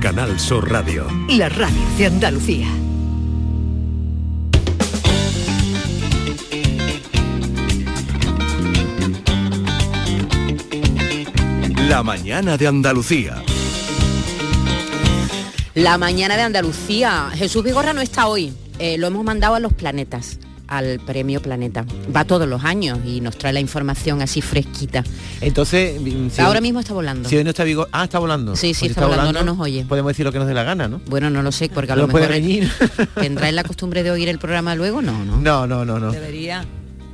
[0.00, 1.06] Canal Sur Radio.
[1.28, 2.66] La radio de Andalucía.
[11.86, 13.42] La mañana de Andalucía.
[15.74, 17.28] La mañana de Andalucía.
[17.34, 18.54] Jesús Vigorra no está hoy.
[18.78, 20.38] Eh, lo hemos mandado a los planetas
[20.70, 21.84] al premio Planeta.
[22.14, 25.04] Va todos los años y nos trae la información así fresquita.
[25.40, 27.28] Entonces, mm, si Ahora hoy- mismo está volando.
[27.28, 28.56] Si hoy no está Vigor, ah, está volando.
[28.56, 29.84] Sí, sí, Pues si está volando, no nos oye.
[29.86, 31.00] Podemos decir lo que nos dé la gana, ¿no?
[31.08, 32.70] Bueno, no lo sé, porque a No lo puede mejor reñir.
[33.20, 35.36] tendrá la costumbre de oír el programa luego, no, ¿no?
[35.38, 36.12] No, no, no, no.
[36.12, 36.64] Debería.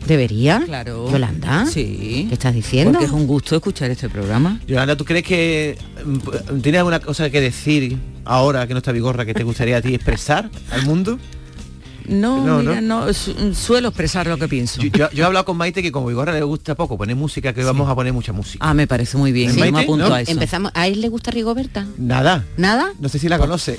[0.06, 0.62] ¿Debería?
[0.64, 1.10] Claro.
[1.10, 1.66] ¿Yolanda?
[1.66, 2.26] Sí.
[2.28, 2.92] ¿Qué estás diciendo?
[2.92, 4.60] Porque es un gusto escuchar este programa.
[4.68, 9.24] Yolanda, ¿tú crees que mm, tienes alguna cosa que decir ahora que no está Vigorra
[9.24, 11.18] que te gustaría a ti expresar al mundo?
[12.08, 13.06] No, No, mira, ¿no?
[13.06, 14.80] no, su- suelo expresar lo que pienso.
[14.80, 17.52] Yo, yo- yo he hablado con Maite que como Vigorra le gusta poco poner música,
[17.52, 18.64] que vamos a poner mucha música.
[18.68, 19.50] Ah, me parece muy bien.
[19.52, 19.58] ¿Sí?
[19.58, 19.86] Yo me Maite?
[19.86, 20.14] apunto ¿No?
[20.14, 20.30] a eso.
[20.30, 20.72] Empezamos.
[20.74, 21.86] ¿A él le gusta Rigoberta?
[21.98, 22.44] Nada.
[22.56, 22.92] ¿Nada?
[23.00, 23.76] No sé si la conoce.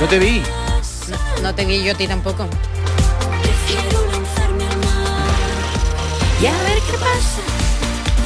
[0.00, 0.42] No te vi.
[1.10, 2.48] No, no te vi yo a ti tampoco.
[6.42, 7.49] Y a ver qué pasa.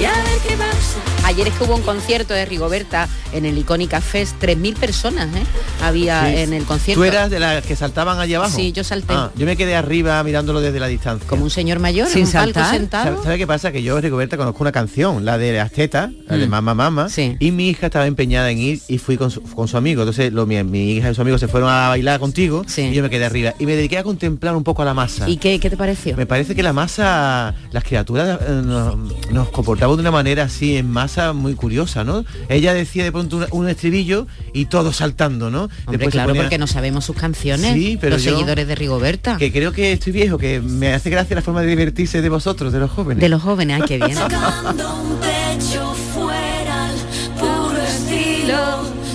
[0.00, 0.98] Y a ver qué pasa.
[1.26, 4.34] Ayer es que hubo un concierto de Rigoberta en el Icónica Fest.
[4.42, 5.42] 3.000 personas ¿eh?
[5.82, 6.36] había Sí.
[6.38, 7.00] en el concierto.
[7.00, 8.54] ¿Tú eras de las que saltaban allá abajo?
[8.54, 9.14] Sí, yo salté.
[9.16, 11.26] Ah, yo me quedé arriba mirándolo desde la distancia.
[11.28, 12.74] Como un señor mayor Sin en un palco saltar.
[12.76, 13.04] sentado.
[13.14, 13.72] ¿Sabe, sabe qué pasa?
[13.72, 16.50] Que yo, Rigoberta, conozco una canción, la de las tetas, la de Mm.
[16.50, 17.36] Mamá Mamá, Sí.
[17.38, 20.02] y mi hija estaba empeñada en ir y fui con su, con su amigo.
[20.02, 22.82] Entonces lo- mi, mi hija y su amigo se fueron a bailar contigo Sí.
[22.82, 23.54] y yo me quedé arriba.
[23.58, 25.28] Y me dediqué a contemplar un poco a la masa.
[25.30, 26.16] ¿Y qué, qué te pareció?
[26.16, 28.96] Me parece que la masa, las criaturas eh, nos,
[29.32, 32.24] nos comportamos de una manera así en masa muy curiosa, ¿no?
[32.48, 35.62] Ella decía de pronto un, un estribillo y todos saltando, ¿no?
[35.64, 37.72] Hombre, Después claro, ponía- porque no sabemos sus canciones.
[37.74, 39.36] Sí, pero los yo- seguidores de Rigoberta.
[39.36, 42.72] Que creo que estoy viejo, que me hace gracia la forma de divertirse de vosotros,
[42.72, 43.20] de los jóvenes.
[43.20, 44.18] De los jóvenes, ay, qué bien.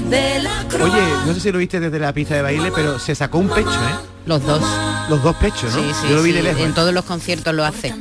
[0.10, 3.50] Oye, no sé si lo viste desde la pista de baile, pero se sacó un
[3.50, 3.96] pecho, ¿eh?
[4.26, 4.62] Los dos.
[5.10, 5.82] Los dos pechos, ¿no?
[5.82, 6.62] Sí, sí, Yo lo vi sí, de lejos.
[6.62, 7.94] En todos los conciertos lo hace.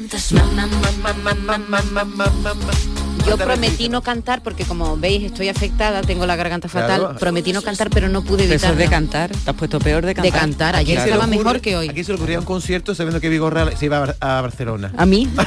[3.26, 7.00] Yo prometí no cantar porque como veis estoy afectada, tengo la garganta fatal.
[7.00, 7.18] Claro.
[7.18, 9.30] Prometí no cantar, pero no pude evitar de cantar.
[9.30, 10.40] Te has puesto peor de de cantar.
[10.40, 10.76] cantar.
[10.76, 11.88] Ayer ¿Quién se le estaba ocurre- mejor que hoy.
[11.88, 14.92] Aquí se le ocurría un concierto sabiendo que Vigorra se iba a Bar- a Barcelona.
[14.96, 15.28] A mí.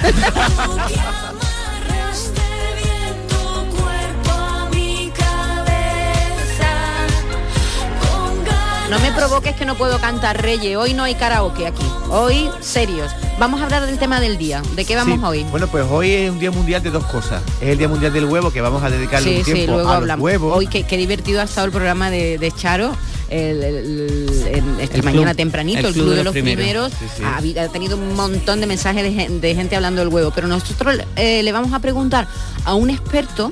[8.91, 10.75] No me provoques que no puedo cantar, Reyes.
[10.75, 11.85] Hoy no hay karaoke aquí.
[12.09, 13.09] Hoy, serios.
[13.40, 14.62] Vamos a hablar del tema del día.
[14.75, 15.44] ¿De qué vamos Sí, hoy?
[15.46, 17.41] Bueno, pues hoy es un día mundial de dos cosas.
[17.62, 19.88] Es el día mundial del huevo que vamos a dedicarle Sí, un sí, tiempo luego
[19.90, 20.24] a los hablamos.
[20.25, 20.57] huevos.
[20.57, 22.91] Hoy qué, qué divertido ha estado el programa de, de Charo.
[23.30, 27.24] El, el- el- en esta mañana tempranito, el, club, de los primeros, Sí, sí.
[27.57, 29.06] Ha, tenido un montón de mensajes
[29.41, 32.28] de gente hablando del huevo, pero nosotros eh, le vamos a preguntar
[32.66, 33.50] a un experto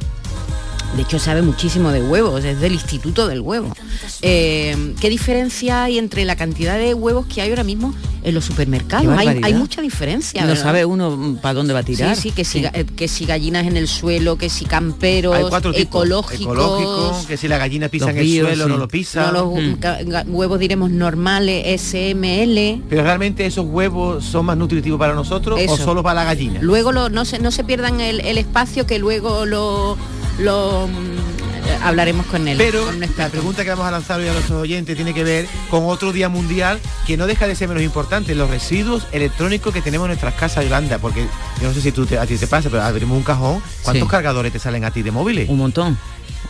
[0.96, 3.74] de hecho sabe muchísimo de huevos, es del Instituto del Huevo.
[4.22, 8.44] Eh, ¿Qué diferencia hay entre la cantidad de huevos que hay ahora mismo en los
[8.46, 9.18] supermercados?
[9.18, 10.42] Hay, mucha diferencia.
[10.42, 10.64] No ¿verdad?
[10.64, 12.16] sabe uno para dónde va a tirar.
[12.16, 15.36] Sí, sí, que si, ga- eh, que si gallinas en el suelo, que si camperos,
[15.36, 15.88] Hay cuatro tipos.
[16.04, 18.70] ecológicos, Ecológico, que si la gallina pisa en el bios, suelo, sí.
[18.72, 19.32] no lo pisa.
[19.32, 20.34] no los Mm.
[20.36, 22.82] huevos diremos normales, SML.
[22.90, 25.74] Pero realmente esos huevos son más nutritivos para nosotros Eso.
[25.74, 26.60] o solo para la gallina.
[26.62, 29.98] Luego lo- no, se, no se pierdan el, el espacio que luego lo,
[30.40, 32.58] lo mm, hablaremos con él.
[32.58, 35.48] Pero con la pregunta que vamos a lanzar hoy a nuestros oyentes tiene que ver
[35.70, 39.82] con otro día mundial que no deja de ser menos importante, los residuos electrónicos que
[39.82, 41.26] tenemos en nuestras casas, Yolanda, porque
[41.62, 44.08] yo no sé si tú te- a ti te pasa, pero abrimos un cajón, ¿cuántos
[44.08, 44.12] Sí.
[44.12, 45.50] cargadores te salen a ti de móviles?
[45.50, 45.98] Un montón.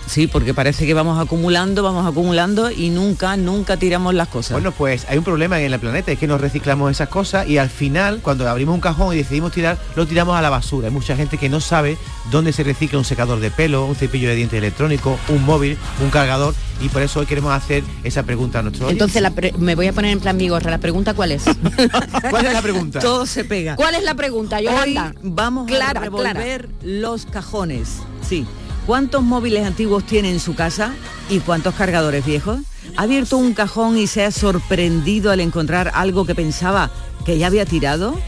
[0.10, 4.54] Sí, porque parece que vamos acumulando, vamos acumulando y nunca, nunca tiramos las cosas.
[4.54, 7.60] Bueno, pues hay un problema en el planeta, es que nos reciclamos esas cosas y
[7.60, 10.88] al final, cuando abrimos un cajón y decidimos tirar, lo tiramos a la basura.
[10.88, 11.98] Hay mucha gente que no sabe
[12.32, 16.10] dónde se recicla un secador de pelo, un cepillo de dientes electrónico, un móvil, un
[16.10, 19.76] cargador y por eso hoy queremos hacer esa pregunta a nuestros Entonces la pre- me
[19.76, 20.72] voy a poner en plan bigorra.
[20.72, 21.44] ¿La pregunta cuál es?
[22.30, 23.00] ¿Cuál es la pregunta?
[23.00, 23.76] Todo se pega.
[23.76, 25.14] ¿Cuál es la pregunta, Hoy Yolanda?
[25.22, 27.98] vamos Clara, a revolver los cajones.
[28.28, 28.46] Sí.
[28.90, 30.96] ¿Cuántos móviles antiguos tiene en su casa
[31.30, 32.58] y cuántos cargadores viejos?
[32.98, 36.90] ¿Ha abierto un cajón y se ha sorprendido al encontrar algo que pensaba
[37.24, 38.20] que ya había tirado?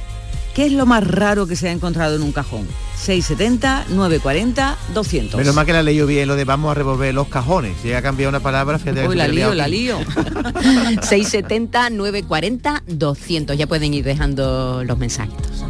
[0.53, 2.67] ¿Qué es lo más raro que se ha encontrado en un cajón?
[2.95, 5.39] 670, 940, 200.
[5.39, 7.75] Menos mal que la leyó bien lo de vamos a revolver los cajones.
[7.81, 9.97] Si ha cambiado una palabra, fíjate Uy, la lío, la lío.
[9.97, 13.57] 670 940 200.
[13.57, 15.65] Ya pueden ir dejando los mensajitos.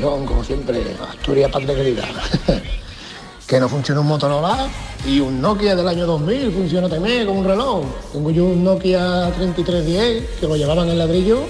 [0.00, 2.02] Como siempre, Asturias patria querida.
[3.46, 4.66] que no funciona un Motorola
[5.06, 7.84] y un Nokia del año 2000 funciona también con un reloj.
[8.10, 11.44] Tengo yo un Nokia 3310 que lo llevaban en ladrillo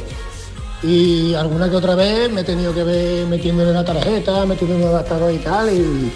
[0.83, 4.89] Y alguna que otra vez me he tenido que ver metiéndole la tarjeta, metiéndole el
[4.89, 6.13] adaptador y tal, y,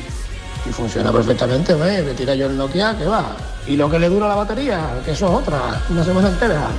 [0.68, 2.04] y funciona perfectamente, ¿ves?
[2.04, 3.36] Me tira yo el Nokia, que va.
[3.68, 6.70] Y lo que le dura la batería, que eso es otra, una semana entera.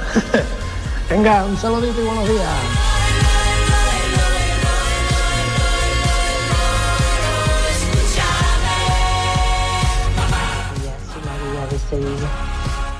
[1.09, 2.96] Venga, un saludito y buenos días.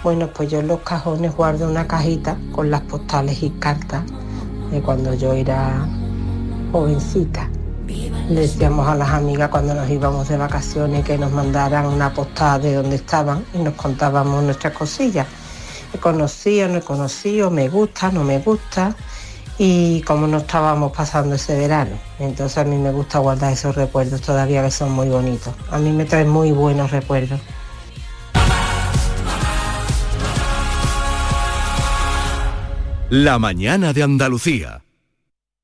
[0.08, 4.04] Bueno, pues yo en los cajones guardo una cajita con las postales y cartas
[4.72, 5.86] de cuando yo era
[6.72, 7.50] jovencita.
[8.30, 12.62] Le decíamos a las amigas cuando nos íbamos de vacaciones que nos mandaran una postal
[12.62, 15.28] de donde estaban y nos contábamos nuestras cosillas.
[15.94, 18.96] He conocido, no he conocido, me gusta, no me gusta
[19.58, 21.98] y cómo nos estábamos pasando ese verano.
[22.18, 25.54] Entonces a mí me gusta guardar esos recuerdos todavía que son muy bonitos.
[25.70, 27.42] A mí me traen muy buenos recuerdos.
[33.10, 34.84] La mañana de Andalucía.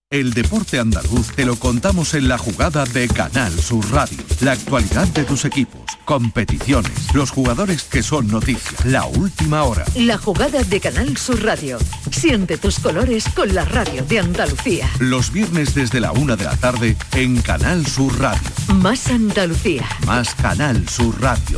[0.09, 4.17] El deporte andaluz te lo contamos en la jugada de Canal Sur Radio.
[4.39, 9.83] La actualidad de tus equipos, competiciones, los jugadores que son noticias, la última hora.
[9.97, 11.79] La jugada de Canal Sur Radio.
[12.11, 14.89] Siente tus colores con la radio de Andalucía.
[14.99, 18.49] Los viernes desde la una de la tarde en Canal Sur Radio.
[18.75, 19.85] Más Andalucía.
[20.05, 21.57] Más Canal Sur Radio.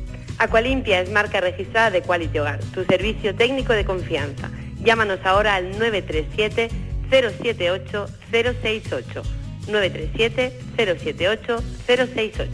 [0.41, 4.49] Aqualimpia es marca registrada de Quality Hogar, tu servicio técnico de confianza.
[4.83, 6.67] Llámanos ahora al 937
[7.11, 9.21] 078 068.
[9.67, 12.51] 937 078 068.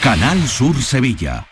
[0.00, 1.51] Canal Sur Sevilla.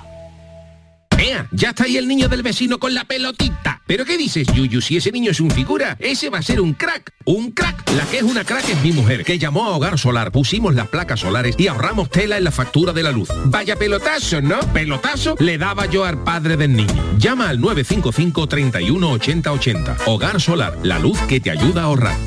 [1.21, 1.47] ¡Ea!
[1.51, 3.81] Ya está ahí el niño del vecino con la pelotita.
[3.85, 4.81] ¿Pero qué dices, Yuyu?
[4.81, 7.13] Si ese niño es un figura, ese va a ser un crack.
[7.25, 7.91] ¡Un crack!
[7.91, 10.87] La que es una crack es mi mujer, que llamó a Hogar Solar, pusimos las
[10.87, 13.29] placas solares y ahorramos tela en la factura de la luz.
[13.45, 14.59] Vaya pelotazo, ¿no?
[14.73, 17.17] Pelotazo le daba yo al padre del niño.
[17.19, 19.97] Llama al 955 31 80 80.
[20.07, 22.17] Hogar Solar, la luz que te ayuda a ahorrar.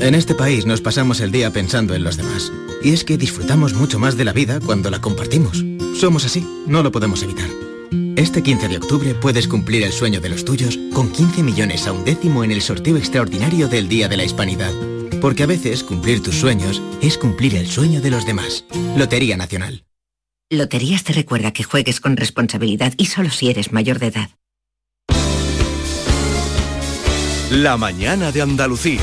[0.00, 2.50] En este país nos pasamos el día pensando en los demás.
[2.82, 5.62] Y es que disfrutamos mucho más de la vida cuando la compartimos.
[5.94, 7.69] Somos así, no lo podemos evitar.
[8.20, 11.92] Este 15 de octubre puedes cumplir el sueño de los tuyos con 15 millones a
[11.92, 14.74] un décimo en el sorteo extraordinario del Día de la Hispanidad.
[15.22, 18.66] Porque a veces cumplir tus sueños es cumplir el sueño de los demás.
[18.94, 19.86] Lotería Nacional.
[20.50, 24.28] Loterías te recuerda que juegues con responsabilidad y solo si eres mayor de edad.
[27.50, 29.00] La mañana de Andalucía.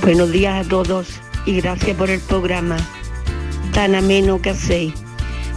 [0.00, 1.08] Buenos días a todos
[1.44, 2.78] y gracias por el programa
[3.72, 4.94] tan ameno que hacéis.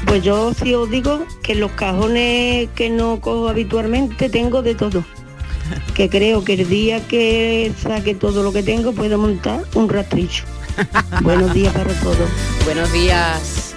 [0.05, 5.03] Pues yo sí os digo que los cajones que no cojo habitualmente tengo de todo.
[5.95, 10.45] Que creo que el día que saque todo lo que tengo puedo montar un rastrillo.
[11.23, 12.29] Buenos días para todos.
[12.63, 13.75] Buenos días.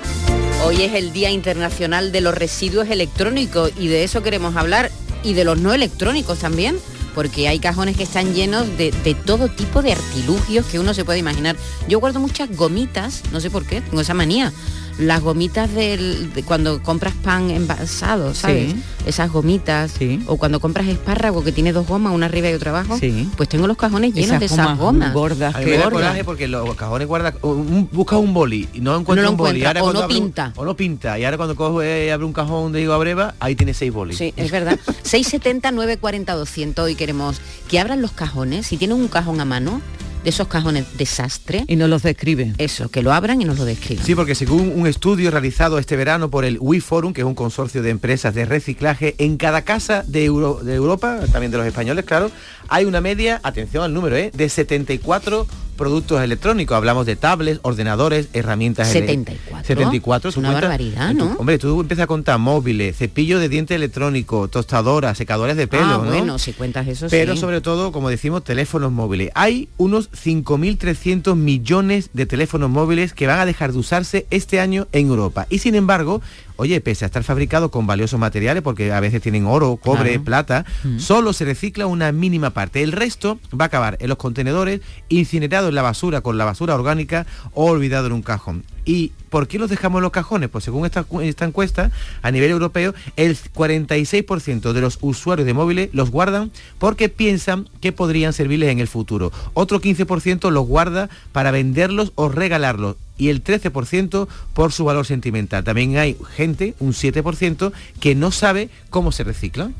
[0.64, 4.90] Hoy es el Día Internacional de los Residuos Electrónicos y de eso queremos hablar
[5.24, 6.76] y de los no electrónicos también
[7.14, 11.04] porque hay cajones que están llenos de, de, todo tipo de artilugios que uno se
[11.04, 11.56] puede imaginar.
[11.88, 14.52] Yo guardo muchas gomitas, no sé por qué, tengo esa manía.
[14.98, 18.72] Las gomitas del, de cuando compras pan envasado, ¿sabes?
[18.72, 18.82] Sí.
[19.06, 19.94] Esas gomitas.
[20.26, 22.98] O cuando compras espárrago que tiene dos gomas, una arriba y otra abajo.
[23.36, 26.24] Pues tengo los cajones llenos Esas de esas gomas gordas A mí me da coraje
[26.24, 29.64] porque los cajones guarda un, busca un boli y no encuentra No un boli.
[29.64, 30.52] o no pinta.
[30.56, 31.18] o no pinta.
[31.18, 34.18] Y ahora cuando cojo eh, abre un cajón de Igo Breva, ahí tiene seis bolis.
[34.18, 34.78] Sí, es verdad.
[35.02, 39.80] 670 940 200 hoy queremos que abran los cajones, si tienen un cajón a mano,
[40.22, 41.64] de esos cajones desastre.
[41.66, 42.52] Y nos los describe.
[42.58, 44.04] Eso, que lo abran y nos lo describan.
[44.04, 47.34] Sí, porque según un estudio realizado este verano por el WeForum, Forum, que es un
[47.34, 51.66] consorcio de empresas de reciclaje, en cada casa de, Euro- de Europa, también de los
[51.66, 52.30] españoles, claro,
[52.68, 54.30] hay una media, atención al número, ¿eh?
[54.34, 55.46] de 74
[55.80, 56.76] productos electrónicos.
[56.76, 58.94] Hablamos de tablets, ordenadores, herramientas.
[58.94, 59.66] ele- 74.
[59.66, 60.30] 74.
[60.30, 61.36] Es una cuentas- barbaridad, ¿no?
[61.38, 66.02] hombre, tú empiezas a contar móviles, cepillo de diente electrónico, tostadoras, secadores de pelo, ah,
[66.04, 66.10] ¿no?
[66.10, 67.40] bueno, si cuentas eso Pero sí.
[67.40, 69.30] sobre todo, como decimos, teléfonos móviles.
[69.34, 74.86] Hay unos 5.300 millones de teléfonos móviles que van a dejar de usarse este año
[74.92, 75.46] en Europa.
[75.50, 76.20] Y sin embargo,
[76.60, 80.24] oye, pese a estar fabricados con valiosos materiales, porque a veces tienen oro, cobre, Claro.
[80.24, 80.98] plata, Mm.
[80.98, 82.82] solo se recicla una mínima parte.
[82.82, 86.74] El resto va a acabar en los contenedores, incinerado en la basura con la basura
[86.74, 88.64] orgánica o olvidado en un cajón.
[88.84, 90.48] ¿Y por qué los dejamos en los cajones?
[90.48, 91.90] Pues según esta, cu- esta encuesta,
[92.22, 97.92] a nivel europeo, el 46% de los usuarios de móviles los guardan porque piensan que
[97.92, 99.32] podrían servirles en el futuro.
[99.54, 105.62] Otro 15% los guarda para venderlos o regalarlos y el 13% por su valor sentimental.
[105.62, 109.74] También hay gente, un 7%, que no sabe cómo se reciclan.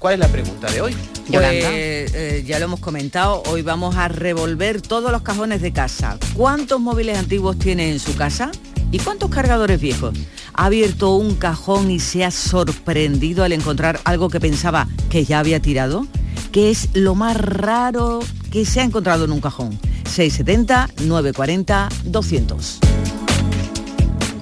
[0.00, 0.96] ¿Cuál es la pregunta de hoy?
[1.30, 6.18] Pues, eh, ya lo hemos comentado, hoy vamos a revolver todos los cajones de casa.
[6.34, 8.50] ¿Cuántos móviles antiguos tiene en su casa?
[8.90, 10.14] ¿Y cuántos cargadores viejos?
[10.54, 15.38] ¿Ha abierto un cajón y se ha sorprendido al encontrar algo que pensaba que ya
[15.38, 16.06] había tirado?
[16.50, 19.78] ¿Qué es lo más raro que se ha encontrado en un cajón?
[20.06, 22.78] 670 940 200.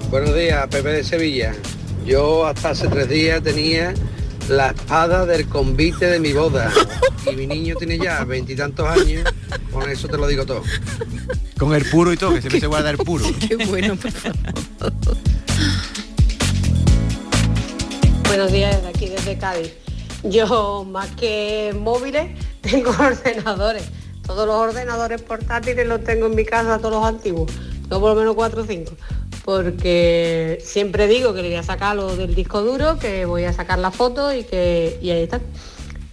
[0.09, 1.53] Buenos días, Pepe de Sevilla.
[2.05, 3.93] Yo hasta hace tres días tenía
[4.49, 6.71] la espada del convite de mi boda.
[7.31, 9.23] Y mi niño tiene ya veintitantos años.
[9.71, 10.63] Con eso te lo digo todo.
[11.57, 13.25] Con el puro y todo, que siempre se guarda el puro.
[13.47, 14.37] Qué bueno, por favor.
[18.25, 19.71] Buenos días, desde aquí, desde Cádiz.
[20.23, 23.83] Yo, más que móviles, tengo ordenadores.
[24.25, 27.51] Todos los ordenadores portátiles los tengo en mi casa, todos los antiguos.
[27.83, 28.93] Tengo por lo menos cuatro o cinco.
[29.49, 33.51] Porque siempre digo que le voy a sacar lo del disco duro, que voy a
[33.51, 35.41] sacar la foto y que y ahí están.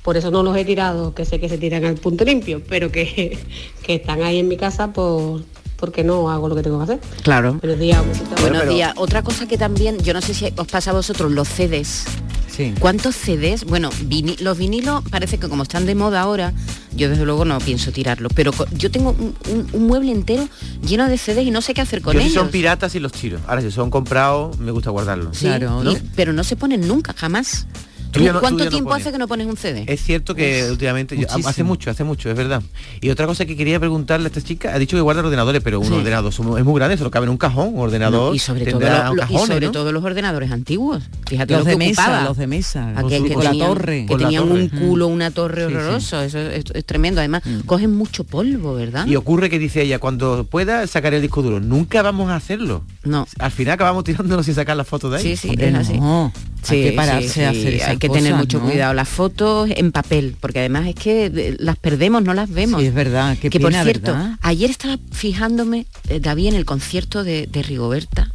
[0.03, 2.91] Por eso no los he tirado, que sé que se tiran al punto limpio, pero
[2.91, 3.39] que,
[3.83, 5.43] que están ahí en mi casa por,
[5.77, 7.01] porque no hago lo que tengo que hacer.
[7.23, 7.55] Claro.
[7.63, 8.03] Buenos días.
[8.41, 8.93] Buenos días.
[8.97, 12.05] Otra cosa que también, yo no sé si os pasa a vosotros, los CDs.
[12.49, 12.73] Sí.
[12.81, 13.65] ¿Cuántos CDs?
[13.65, 16.55] Bueno, vini- los vinilos parece que como están de moda ahora,
[16.97, 20.49] yo desde luego no pienso tirarlos, pero yo tengo un, un- un mueble entero
[20.87, 22.41] lleno de CDs y no sé qué hacer con Yo si ellos.
[22.43, 23.39] son piratas y los tiro.
[23.47, 25.37] Ahora si son comprados, me gusta guardarlos.
[25.37, 27.67] Sí, y- pero no se ponen nunca, jamás.
[28.13, 29.05] Tú no- ¿Cuánto no tiempo pones.
[29.07, 29.85] hace que no pones un CD?
[29.87, 32.63] Es cierto que últimamente, yo- hace mucho, hace mucho, es verdad.
[33.01, 35.81] Y otra cosa que quería preguntarle a esta chica, ha dicho que guarda ordenadores, pero
[35.81, 35.93] un Sí.
[35.93, 38.29] ordenador es muy grande, solo cabe en un cajón, un ordenador.
[38.31, 39.73] No, y sobre todo, lo- y sobre ¿no?
[39.73, 41.03] todo los ordenadores antiguos.
[41.29, 42.25] Fíjate Los lo de que mesa, ocupaba.
[42.25, 44.01] los de mesa, Aquel que con la tenían- torre.
[44.03, 44.63] Que Con la tenían torre.
[44.63, 45.75] un culo, una torre Sí, sí.
[45.77, 46.23] horroroso.
[46.23, 47.21] Eso es, es tremendo.
[47.21, 49.07] Además, cogen mucho polvo, ¿verdad?
[49.07, 52.83] Y ocurre que dice ella, cuando pueda sacar el disco duro, nunca vamos a hacerlo.
[53.05, 53.27] No.
[53.39, 55.23] Al final acabamos tirándonos sin sacar las fotos de ahí.
[55.23, 56.01] Sí, sí, es así.
[56.69, 58.67] hay que pararse a hacer esas hay que tener mucho ¿no?
[58.67, 58.95] cuidado.
[58.95, 62.81] Las fotos en papel, porque además es que eh, las perdemos, no las vemos.
[62.81, 64.39] Sí, es verdad, qué que por cierto, ¿verdad?
[64.43, 68.31] ayer estaba fijándome, eh, David, en el concierto de, de Rigoberta,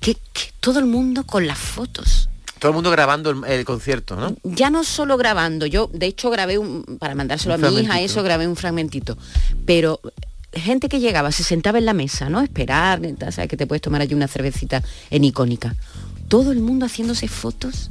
[0.00, 2.28] que, que todo el mundo con las fotos.
[2.58, 4.34] Todo el mundo grabando el, el concierto, ¿no?
[4.42, 8.00] Ya no solo grabando, yo de hecho grabé un, para mandárselo Un a mi hija,
[8.00, 9.18] eso grabé un fragmentito,
[9.66, 10.00] pero
[10.54, 12.40] gente que llegaba, se sentaba en la mesa, ¿no?
[12.40, 15.74] Esperar, sabes que te puedes tomar allí una cervecita en icónica.
[16.28, 17.90] Todo el mundo haciéndose fotos,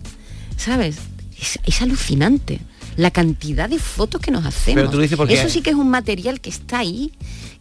[0.58, 0.98] ¿sabes?
[1.40, 2.60] Es, es alucinante
[2.96, 4.76] la cantidad de fotos que nos hacemos.
[4.76, 7.12] Pero tú dices porque- Eso sí que es un material que está ahí.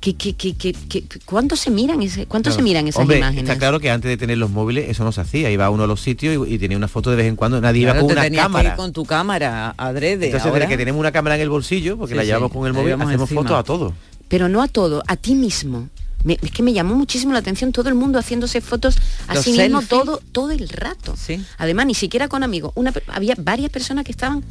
[0.00, 3.44] Que, que, que, que, que- ¿Cuánto se miran ese, cuánto se miran esas Hombre, imágenes?
[3.44, 5.48] Está claro que antes de tener los móviles eso no se hacía.
[5.50, 7.60] Iba uno a los sitios y, y tenía una foto de vez en cuando.
[7.60, 8.76] Nadie Claro, iba te con una tenías que ir cámara.
[8.76, 10.26] con tu cámara adrede.
[10.26, 12.50] Entonces, ahora, desde que tenemos una cámara en el bolsillo, porque Sí, la sí, llevamos
[12.50, 13.42] con el móvil, hacemos encima.
[13.42, 13.94] fotos a todo.
[14.28, 15.88] pero no a todo, a ti mismo.
[16.24, 18.96] Me- es que me llamó muchísimo la atención todo el mundo haciéndose fotos
[19.28, 21.14] a Los sí mismo todo todo el rato.
[21.58, 22.72] Además, ni siquiera con amigos.
[22.74, 24.42] Una, había varias personas que estaban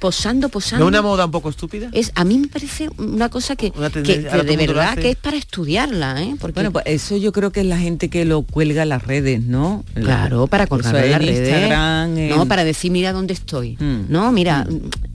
[0.00, 0.84] posando, posando.
[0.84, 1.88] ¿No es una moda un poco estúpida?
[1.92, 5.36] Es, a mí me parece una cosa que, Una que- de verdad que es para
[5.36, 6.36] estudiarla, ¿eh?
[6.40, 9.42] Porque Bueno, pues eso yo creo que es la gente que lo cuelga las redes,
[9.42, 9.84] ¿no?
[9.94, 11.48] Claro, para colgarlo en las redes.
[11.48, 13.76] Instagram, No, para decir, mira dónde estoy.
[14.08, 14.66] No, mira,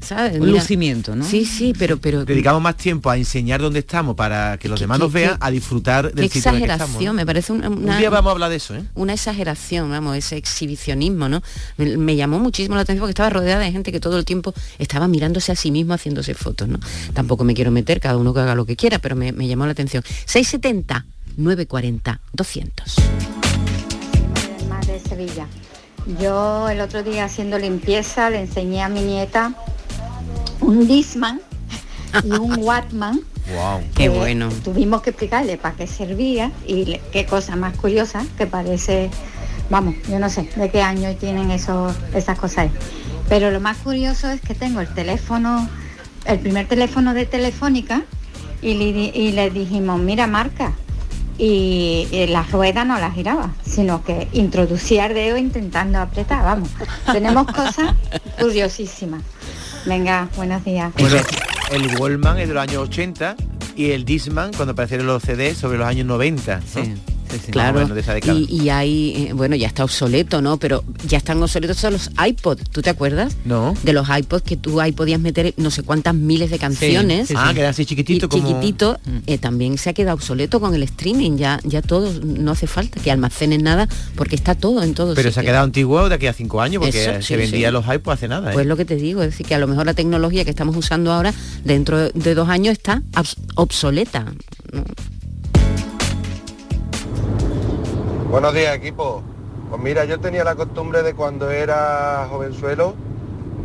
[0.02, 0.34] ¿sabes?
[0.40, 0.60] Un Mira.
[0.60, 1.26] lucimiento, ¿no?
[1.26, 1.98] Sí, sí, pero...
[1.98, 5.50] pero Dedicamos más tiempo a enseñar dónde estamos para que los demás nos vean, a
[5.52, 7.04] disfrutar del sitio en el que exageración, estamos.
[7.04, 7.14] ¿no?
[7.14, 8.84] me parece una, una- Un día vamos a hablar de eso, ¿eh?
[8.96, 11.42] una exageración, vamos, ese exhibicionismo, ¿no?
[11.78, 14.43] Me, me llamó muchísimo la atención porque estaba rodeada de gente que todo el tiempo
[14.80, 16.80] estaba mirándose a sí mismo haciéndose fotos, ¿no?
[17.14, 19.66] Tampoco me quiero meter, cada uno que haga lo que quiera, pero me, me llamó
[19.66, 20.04] la atención.
[20.26, 21.06] 670
[21.38, 22.96] 940 200.
[24.70, 25.48] más de Sevilla.
[26.20, 29.54] Yo el otro día haciendo limpieza le enseñé a mi nieta
[30.60, 31.40] un Disman
[32.24, 33.22] y un Wattman.
[33.54, 33.82] Wow.
[33.96, 34.50] Qué bueno.
[34.64, 39.10] Tuvimos que explicarle para qué servía y le- qué cosa más curiosa que parece,
[39.70, 42.72] vamos, yo no sé de qué año tienen esos, esas cosas ahí.
[43.34, 45.68] Pero lo más curioso es que tengo el teléfono,
[46.26, 48.04] el primer teléfono de Telefónica
[48.62, 50.74] y le, di- y le dijimos, mira marca,
[51.40, 56.70] y, y la rueda no la giraba, sino que introducía el dedo intentando apretar, vamos.
[57.12, 57.96] Tenemos cosas
[58.40, 59.24] curiosísimas.
[59.88, 60.94] Venga, buenos días.
[61.00, 61.18] Bueno,
[61.72, 63.36] el Wallman es de los años 80
[63.76, 66.60] y el Disman cuando aparecieron los CDs sobre los años 90.
[66.60, 66.62] ¿no?
[66.62, 67.13] Más o
[67.52, 68.38] Claro, menos de esa década.
[68.38, 70.58] y, y hay, eh, bueno, ya está obsoleto, ¿no?
[70.58, 73.36] Pero ya están obsoletos todos los iPod, ¿tú te acuerdas?
[73.46, 73.74] No.
[73.84, 77.28] De los iPods que tú ahí podías meter no sé cuántas miles de canciones.
[77.28, 77.40] sí, sí.
[77.40, 81.38] Ah, así chiquitito Y como- chiquitito, eh, también se ha quedado obsoleto con el streaming,
[81.38, 85.32] ya, ya todo, no hace falta que almacenes nada, porque está todo en todo Pero
[85.32, 88.16] se ha quedado antiguo de aquí a cinco años porque Eso, se vendía los iPods
[88.16, 88.52] hace nada.
[88.52, 88.54] ¿eh?
[88.54, 90.76] Pues lo que te digo, es decir, que a lo mejor la tecnología que estamos
[90.76, 93.02] usando ahora, dentro de dos años, está
[93.56, 94.26] obsoleta.
[94.72, 94.84] ¿no?
[98.34, 99.22] Buenos días, equipo.
[99.70, 102.96] Pues mira, yo tenía la costumbre de cuando era jovenzuelo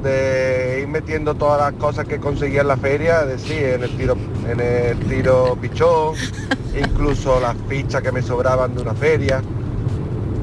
[0.03, 3.97] de ir metiendo todas las cosas que conseguía en la feria, es decir, en el
[3.97, 4.15] tiro,
[4.47, 6.17] en el tiro pichón,
[6.79, 9.41] incluso las fichas que me sobraban de una feria.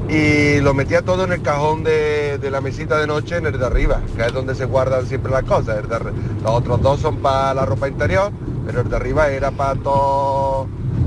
[0.08, 3.56] Y lo metía todo en el cajón de, de la mesita de noche, en el
[3.56, 5.76] de arriba, que es donde se guardan siempre las cosas.
[5.76, 8.32] De los otros dos son para la ropa interior,
[8.66, 10.66] pero el de arriba era para todo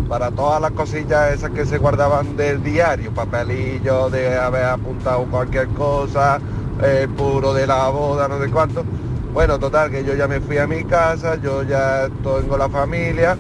[0.09, 5.67] para todas las cosillas esas que se guardaban del diario, papelillos de haber apuntado cualquier
[5.69, 6.39] cosa,
[6.83, 8.83] el puro de la boda, no sé cuánto.
[9.31, 13.37] Bueno, total, que yo ya me fui a mi casa, yo ya tengo la familia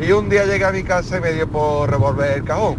[0.00, 2.76] y un día llegué a mi casa y me dio por revolver el cajón.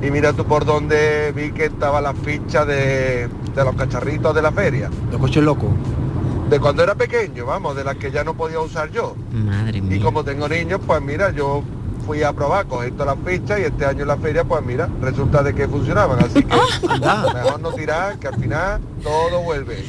[0.00, 4.40] Y mira tú por donde vi que estaba la ficha de, de los cacharritos de
[4.40, 4.88] la feria.
[5.12, 5.68] Los coches locos.
[6.48, 9.14] De cuando era pequeño, vamos, de las que ya no podía usar yo.
[9.32, 11.62] Madre Y como tengo niños, pues mira, yo
[12.08, 14.88] fui a probar, cogí todas las fichas y este año en la feria, pues mira,
[15.02, 16.18] resulta de que funcionaban.
[16.24, 16.56] Así que
[17.34, 19.84] mejor no tirar, que al final todo vuelve.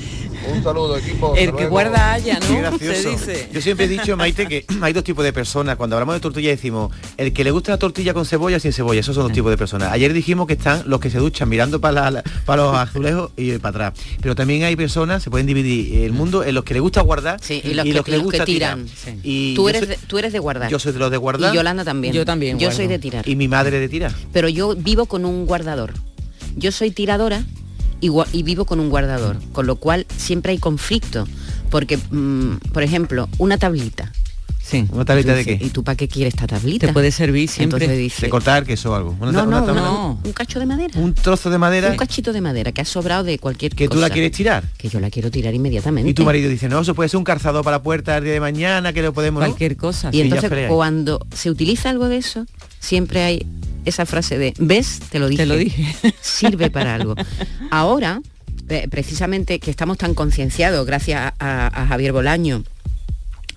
[0.47, 1.33] Un saludo, equipo.
[1.35, 1.69] El hasta que luego.
[1.69, 2.59] guarda haya, Qué ¿no?
[2.59, 3.01] gracioso.
[3.01, 3.49] Se dice.
[3.53, 5.75] Yo siempre he dicho, Maite, que hay dos tipos de personas.
[5.75, 8.73] Cuando hablamos de tortilla decimos, el que le gusta la tortilla con cebolla o sin
[8.73, 9.91] cebolla, esos son dos tipos de personas.
[9.91, 13.57] Ayer dijimos que están los que se duchan mirando para, la- para los azulejos y
[13.57, 14.05] para atrás.
[14.21, 17.39] Pero también hay personas, se pueden dividir el mundo en los que le gusta guardar
[17.41, 18.97] Sí, y los que- les los que gusta tiran, tirar.
[19.15, 19.19] sí.
[19.23, 20.69] Y Tú eres, soy- de, tú eres de guardar.
[20.71, 21.53] Yo soy de los de guardar.
[21.53, 22.13] Y Yolanda también.
[22.13, 22.77] Yo también Yo guardo.
[22.77, 23.27] soy de tirar.
[23.27, 24.13] Y mi madre de tirar.
[24.33, 25.93] Pero yo vivo con un guardador.
[26.55, 27.43] Yo soy tiradora
[28.01, 29.37] y, y vivo con un guardador.
[29.51, 31.27] Con lo cual siempre hay conflicto.
[31.69, 34.11] Porque, mm, por ejemplo, una tablita.
[34.69, 34.85] Sí.
[34.91, 35.57] ¿Una tablita de qué?
[35.59, 36.85] ¿Y tú para qué quieres esta tablita?
[36.85, 37.87] Te puede servir siempre.
[37.87, 39.17] Dice, De cortar queso o algo.
[39.19, 40.93] Una no, no, no, un cacho de madera.
[40.99, 43.95] Un trozo de madera Un cachito de madera que ha sobrado de cualquier que tú
[43.95, 44.09] cosa.
[44.09, 44.63] la quieres tirar.
[44.77, 46.11] Que yo la quiero tirar inmediatamente.
[46.11, 48.33] Y tu marido dice, no, eso puede ser un calzado para la puerta el día
[48.33, 49.43] de mañana, que lo podemos...
[49.43, 50.09] Cualquier cosa.
[50.11, 52.45] Y ya entonces cuando se utiliza algo de eso,
[52.79, 53.45] siempre hay
[53.85, 54.99] esa frase de, ¿ves?
[55.09, 55.43] Te lo dije.
[55.43, 55.95] Te lo dije.
[56.21, 57.15] Sirve para algo.
[57.71, 58.21] Ahora,
[58.69, 62.63] eh, precisamente que estamos tan concienciados, gracias a, a Javier Bolaño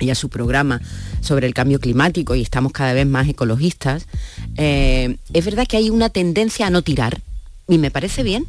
[0.00, 0.80] y a su programa
[1.20, 4.06] sobre el cambio climático y estamos cada vez más ecologistas,
[4.56, 7.20] eh, es verdad que hay una tendencia a no tirar
[7.68, 8.46] y me parece bien.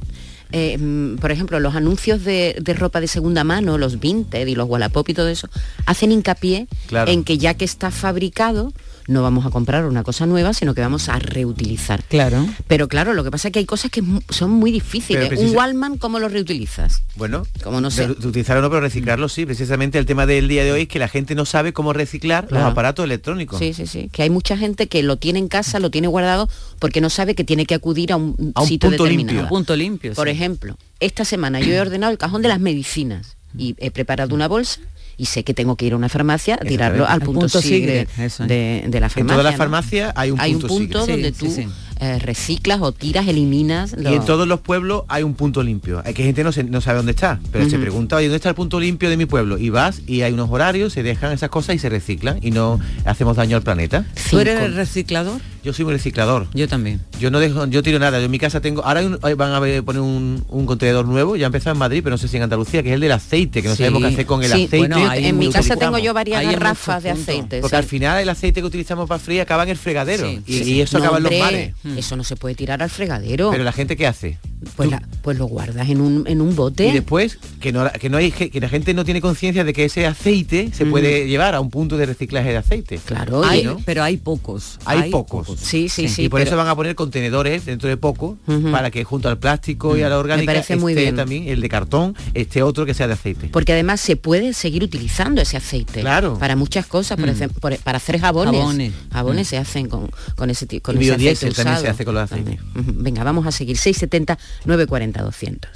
[0.51, 4.55] Eh, mm, por ejemplo, los anuncios de, de ropa de segunda mano, los Vinted y
[4.55, 5.49] los Wallapop y todo eso,
[5.85, 7.11] hacen hincapié Claro.
[7.11, 8.71] en que ya que está fabricado,
[9.07, 12.03] no vamos a comprar una cosa nueva, sino que vamos a reutilizar.
[12.05, 12.47] Claro.
[12.67, 15.37] Pero claro, lo que pasa es que hay cosas que son muy difíciles.
[15.39, 17.01] Un Wallman, ¿cómo lo reutilizas?
[17.15, 18.09] Bueno, Como no sé.
[18.09, 19.45] utilizarlo no, pero reciclarlo sí.
[19.45, 22.47] Precisamente el tema del día de hoy es que la gente no sabe cómo reciclar
[22.47, 22.63] Claro.
[22.65, 23.59] los aparatos electrónicos.
[23.59, 24.09] Sí, sí, sí.
[24.11, 27.35] Que hay mucha gente que lo tiene en casa, lo tiene guardado, porque no sabe
[27.35, 29.33] que tiene que acudir a un, A un sitio punto determinado.
[29.39, 29.49] limpio.
[29.49, 30.13] Punto limpio.
[30.13, 30.31] Por sí.
[30.33, 34.47] ejemplo, esta semana yo he ordenado el cajón de las medicinas y he preparado una
[34.47, 34.79] bolsa
[35.17, 38.07] y sé que tengo que ir a una farmacia a tirarlo al punto, punto sigre
[38.07, 38.49] sigre, eso es.
[38.49, 39.25] de, de la En farmacia.
[39.25, 39.57] todas las ¿no?
[39.57, 41.13] farmacias hay un Hay un punto sigre.
[41.13, 41.67] donde Sí, tú sí, sí.
[41.99, 43.95] eh, reciclas o tiras, eliminas.
[43.97, 46.01] Y en todos los pueblos hay un punto limpio.
[46.05, 48.49] Hay que gente no, se- no sabe dónde está, pero se pregunta, oye, ¿dónde está
[48.49, 49.57] el punto limpio de mi pueblo?
[49.57, 52.79] Y vas y hay unos horarios, se dejan esas cosas y se reciclan y no
[53.05, 54.05] hacemos daño al planeta.
[54.29, 54.65] ¿Tú eres Cinco.
[54.65, 55.39] el reciclador?
[55.63, 56.47] Yo soy un reciclador.
[56.53, 56.99] Yo también.
[57.19, 58.19] Yo no dejo, yo tiro nada.
[58.19, 61.45] Yo en mi casa tengo, ahora un- van a poner un, un contenedor nuevo, ya
[61.45, 63.61] ha empezado en Madrid, pero no sé si en Andalucía, que es el del aceite,
[63.61, 63.83] que no Sí.
[63.83, 64.77] sabemos qué hacer con el Sí, aceite.
[64.77, 67.61] bueno, en mi casa tengo yo varias garrafas de aceite.
[67.61, 67.79] Porque sí.
[67.79, 71.05] al final el aceite que utilizamos para freír acaba en el fregadero y, eso No,
[71.05, 71.73] acaba en los mares.
[71.97, 73.51] Eso no se puede tirar al fregadero.
[73.51, 74.37] Pero la gente qué hace?
[74.77, 76.87] pues, la- pues lo guardas en un, en un bote.
[76.87, 79.83] y después que no que no hay que la gente no tiene conciencia de que
[79.83, 80.89] ese aceite se Mm.
[80.91, 82.97] puede llevar a un punto de reciclaje de aceite.
[83.05, 83.77] Claro, Hay, y- ¿no?
[83.85, 84.79] Pero hay pocos.
[84.85, 85.47] Hay pocos.
[85.57, 86.23] Sí, sí, sí.
[86.23, 88.37] y por pero- eso van a poner contenedores dentro de poco
[88.71, 91.15] para que junto al plástico y a la orgánica parece muy esté bien.
[91.15, 93.49] también el de cartón, este otro que sea de aceite.
[93.51, 96.01] Porque además se puede seguir utilizando ese aceite.
[96.01, 96.37] Claro.
[96.37, 97.31] Para muchas cosas, por Mm.
[97.31, 98.59] ejemplo, por- para hacer jabones.
[98.59, 98.93] Jabones.
[99.11, 99.49] Jabones Mm.
[99.49, 102.23] se hacen con, con ese tipo con ese biodiesel aceite también se hace con los
[102.23, 102.59] aceites.
[102.73, 103.77] Venga, vamos a seguir.
[103.77, 105.71] 670 940 200.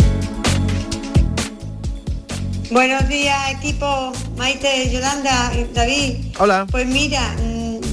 [2.70, 4.12] Buenos días, equipo.
[4.38, 6.16] Maite, Yolanda, y David.
[6.38, 6.68] Hola.
[6.70, 7.34] Pues mira,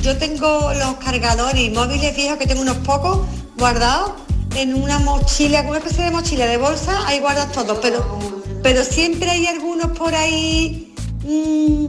[0.04, 4.12] yo tengo los cargadores móviles viejos, que tengo unos pocos guardados
[4.54, 8.18] en una mochila, una especie de mochila de bolsa, ahí guardas todos, pero,
[8.62, 11.86] pero siempre hay algunos por ahí mm,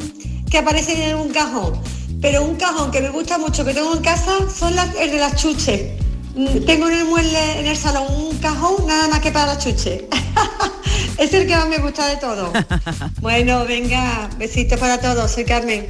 [0.49, 1.73] que aparecen en un cajón.
[2.21, 5.17] Pero un cajón que me gusta mucho, que tengo en casa, son las, el de
[5.17, 6.01] las chuches.
[6.35, 9.63] Mm, Tengo en el mueble, en el salón, un cajón nada más que para las
[9.63, 10.03] chuches.
[11.17, 12.53] es el que más me gusta de todo.
[13.19, 15.87] Bueno, venga, besitos para todos, soy Carmen.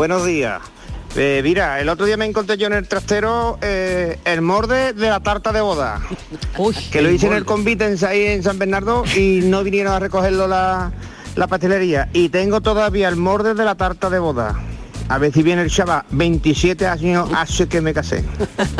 [0.00, 0.62] Buenos días.
[1.14, 5.10] Eh, mira, el otro día me encontré yo en el trastero eh, el morde de
[5.10, 6.00] la tarta de boda.
[6.56, 9.92] Uy, que lo hice en el convite en, ahí en San Bernardo y no vinieron
[9.92, 10.90] a recogerlo la,
[11.36, 12.08] la pastelería.
[12.14, 14.58] Y tengo todavía el morde de la tarta de boda.
[15.10, 16.04] A ver si viene el chaval.
[16.12, 18.24] 27 años hace que me casé.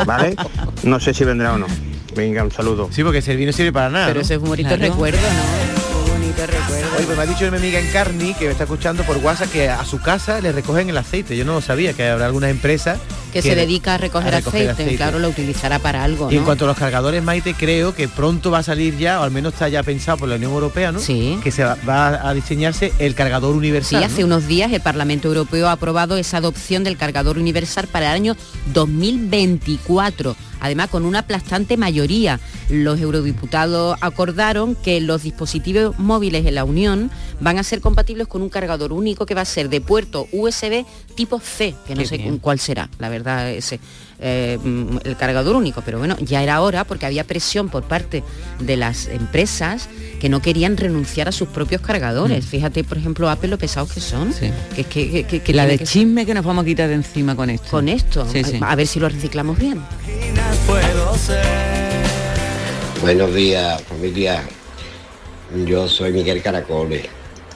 [0.07, 0.35] ¿Vale?
[0.81, 1.67] No sé si vendrá o no.
[2.15, 2.89] Venga, un saludo.
[2.91, 4.07] Sí, porque servir no sirve para nada.
[4.07, 4.25] Pero ¿no?
[4.25, 4.81] ese es un bonito Claro.
[4.91, 5.90] recuerdo, ¿no?
[6.47, 6.87] Recuerdo.
[6.97, 9.69] Oye, pues me ha dicho mi amiga Encarni, que me está escuchando por WhatsApp, que
[9.69, 11.35] a su casa le recogen el aceite.
[11.37, 12.99] Yo no lo sabía, que habrá algunas empresas
[13.31, 14.83] que se dedica a recoger, a recoger aceite.
[14.83, 14.97] aceite.
[14.97, 18.51] Claro, lo utilizará para algo, Y en cuanto a los cargadores, Maite, creo que pronto
[18.51, 20.99] va a salir ya, o al menos está ya pensado por la Unión Europea, ¿no?
[20.99, 21.39] Sí.
[21.43, 24.03] Que se va, va a diseñarse el cargador Sí, universal.
[24.03, 24.27] hace ¿no?
[24.27, 28.35] unos días el Parlamento Europeo ha aprobado esa adopción del cargador universal para el año
[28.73, 30.35] 2024.
[30.61, 37.11] Además, con una aplastante mayoría, los eurodiputados acordaron que los dispositivos móviles en la Unión
[37.41, 40.85] van a ser compatibles con un cargador único que va a ser de puerto USB
[41.15, 42.37] tipo C, que no Qué sé bien.
[42.37, 43.79] cuál será, la verdad, ese
[44.21, 45.81] eh, mm, el cargador único.
[45.81, 48.23] Pero bueno, ya era hora porque había presión por parte
[48.59, 52.45] de las empresas que no querían renunciar a sus propios cargadores.
[52.45, 54.29] Fíjate, por ejemplo, Apple lo pesados que son.
[54.29, 54.33] Mm.
[54.33, 54.51] Sí.
[54.75, 54.83] Que,
[55.25, 57.69] que, que- la de que- chisme que nos vamos a quitar de encima con esto.
[57.71, 58.27] con esto.
[58.31, 58.59] Sí, sí.
[58.61, 59.81] A ver si lo reciclamos bien.
[63.01, 64.43] Buenos días, familia.
[65.65, 67.05] Yo soy Miguel Caracoles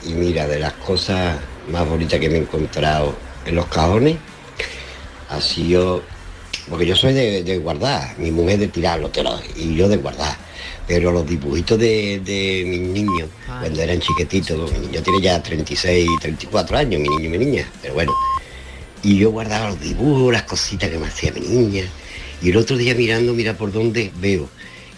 [0.06, 1.38] y mira, de las cosas
[1.72, 4.18] más bonitas que me he encontrado en los cajones,
[5.30, 6.04] ha sido,
[6.70, 9.98] porque yo soy de, de guardar, mi mujer de tirarlo, te lo- y yo de
[9.98, 10.36] guardar,
[10.88, 13.30] pero los dibujitos de, de mis niños,
[13.62, 17.70] cuando eran chiquititos, mi niño tiene ya 36, 34 años, mi niño y mi niña,
[17.82, 18.14] pero bueno,
[19.04, 21.84] y yo guardaba los dibujos, las cositas que me hacía mi niña.
[22.42, 24.50] Y el otro día mirando, mira por dónde veo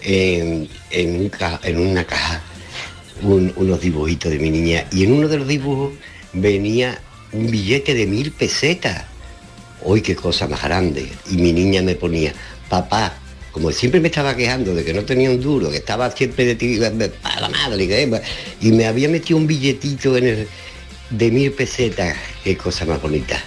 [0.01, 2.41] en, en un ca- en una caja
[3.21, 4.85] un- unos dibujitos de mi niña.
[4.91, 5.93] Y en uno de los dibujos
[6.33, 6.99] venía
[7.33, 9.05] un billete de mil pesetas.
[9.87, 11.09] ¡Uy, qué cosa más grande!
[11.31, 12.33] Y mi niña me ponía,
[12.69, 13.17] papá,
[13.51, 16.55] como siempre me estaba quejando de que no tenía un duro, que estaba siempre de
[16.55, 18.09] ti, a la madre,
[18.61, 20.47] y me había metido un billetito en el,
[21.09, 22.15] de mil pesetas.
[22.43, 23.41] ¡Qué cosa más bonita!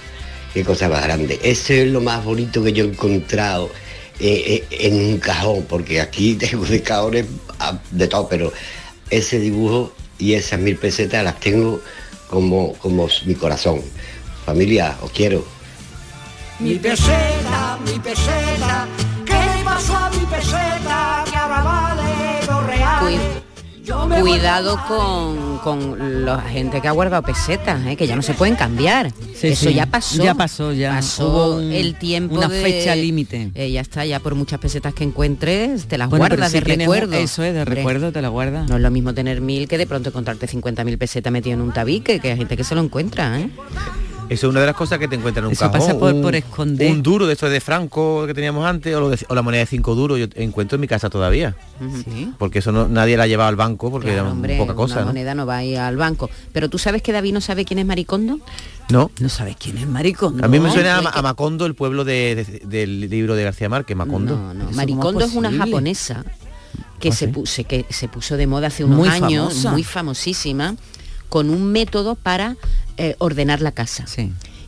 [0.52, 1.38] qué cosa más grande.
[1.42, 3.70] Ese es lo más bonito que yo he encontrado
[4.18, 7.26] eh, eh, en un cajón, porque aquí tengo de cajones
[7.58, 8.52] ah, de todo, pero
[9.10, 11.80] ese dibujo y esas mil pesetas las tengo
[12.28, 13.80] como, como mi corazón.
[14.44, 15.44] Familia, os quiero.
[16.60, 18.86] Mi peseta, mi peseta,
[19.24, 21.24] ¿qué le pasó a mi peseta?
[21.30, 23.20] Que ahora vale dos reales.
[23.82, 27.96] Yo me Cuidado con, con la gente que ha guardado pesetas, ¿eh?
[27.96, 29.10] que ya no se pueden cambiar.
[29.34, 29.74] Sí, Eso sí.
[29.74, 30.22] ya pasó.
[30.22, 30.90] Ya pasó, ya.
[30.90, 33.50] Pasó Hubo un- el tiempo una de- fecha límite.
[33.54, 36.76] Eh, ya está, ya por muchas pesetas que encuentres, te las Bueno, guardas si de
[36.76, 37.14] recuerdo.
[37.16, 38.68] eso es, de recuerdo te la guardas.
[38.68, 41.72] No es lo mismo tener mil que de pronto encontrarte 50.000 pesetas metido en un
[41.72, 43.50] tabique, que hay gente que se lo encuentra, ¿eh?
[44.30, 45.80] Eso es una de las cosas que te encuentran en un Eso cajón.
[45.80, 46.90] pasa por- un, por esconder.
[46.90, 49.60] Un duro de esto de Franco que teníamos antes, o, lo de- o la moneda
[49.60, 51.56] de 5 duros, yo encuentro en mi casa todavía.
[52.38, 55.00] Porque eso no, nadie la llevaba al banco porque Claro, era hombre, poca cosa, una
[55.02, 55.06] ¿no?
[55.08, 56.30] moneda no va a ir al banco.
[56.52, 58.38] Pero tú sabes que David no sabe quién es Maricondo.
[58.88, 59.10] No.
[59.18, 60.44] No sabes quién es Maricondo.
[60.44, 63.96] A mí me suena a, Macondo, el pueblo de- de- del libro de García Márquez,
[63.96, 64.36] Macondo.
[64.36, 66.24] No, no, Maricondo es una japonesa
[67.00, 67.32] que, ¿Ah, se, sí?
[67.32, 69.70] puso, que se puso de moda hace unos Muy años, famosa.
[69.72, 70.76] muy famosísima,
[71.30, 72.56] con un método para
[72.98, 74.04] eh, ordenar la casa.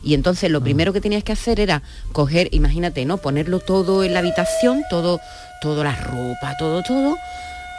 [0.03, 3.17] Y entonces lo primero que tenías que hacer era coger, imagínate, ¿no?
[3.17, 5.19] Ponerlo todo en la habitación, todo,
[5.61, 7.15] toda la ropa, todo, todo,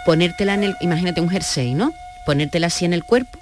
[0.06, 1.92] ponértela en el, imagínate un jersey, ¿no?
[2.24, 3.38] Ponértela así en el cuerpo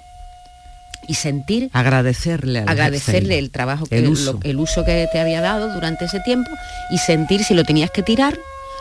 [1.07, 3.37] y sentir Agradecerle al agradecerle jersey.
[3.39, 4.39] el trabajo que El lo- uso.
[4.43, 6.49] el uso que te había dado durante ese tiempo
[6.89, 8.37] y sentir si lo tenías que tirar,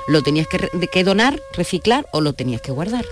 [0.09, 3.05] lo tenías que, que donar, reciclar o lo tenías que guardar.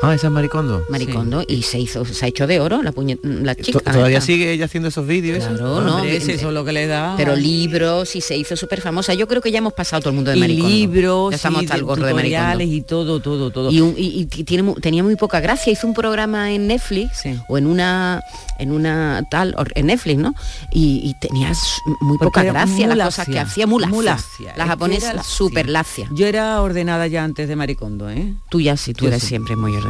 [0.00, 0.84] Ah, esa es Maricondo.
[0.88, 3.80] Maricondo y se hizo se ha hecho de oro la puñe- la chica.
[3.80, 4.26] To- ¿Todavía esta.
[4.26, 5.44] sigue ella haciendo esos vídeos?
[5.44, 7.14] Claro, no, eh, eso es lo que le da.
[7.16, 9.14] Pero libros y se hizo súper famosa.
[9.14, 10.68] Yo creo que ya hemos pasado todo el mundo de y Maricondo.
[10.68, 12.62] libros, Ya estamos hasta el gorro de Maricondo.
[12.62, 13.70] y todo, todo, todo.
[13.72, 15.72] Y, un- y- y tiene, tenía muy poca gracia.
[15.72, 18.22] Hizo un programa en Netflix o en una
[18.60, 20.34] en una tal en Netflix, ¿no?
[20.72, 21.58] Y, tenías
[22.00, 24.54] muy Porque poca gracia las cosas que hacía, muy lacia.
[24.56, 26.08] La japonesa súper lacia.
[26.12, 28.34] Yo era ordenada ya antes de Maricondo, ¿eh?
[28.48, 29.28] Tú ya sí, tú Yo eres sí.
[29.28, 29.87] siempre muy ordenada.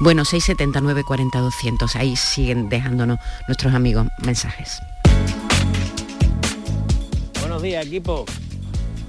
[0.00, 1.96] Bueno, 679 40 200.
[1.96, 4.80] Ahí siguen dejándonos nuestros amigos mensajes.
[7.40, 8.24] Buenos días, equipo.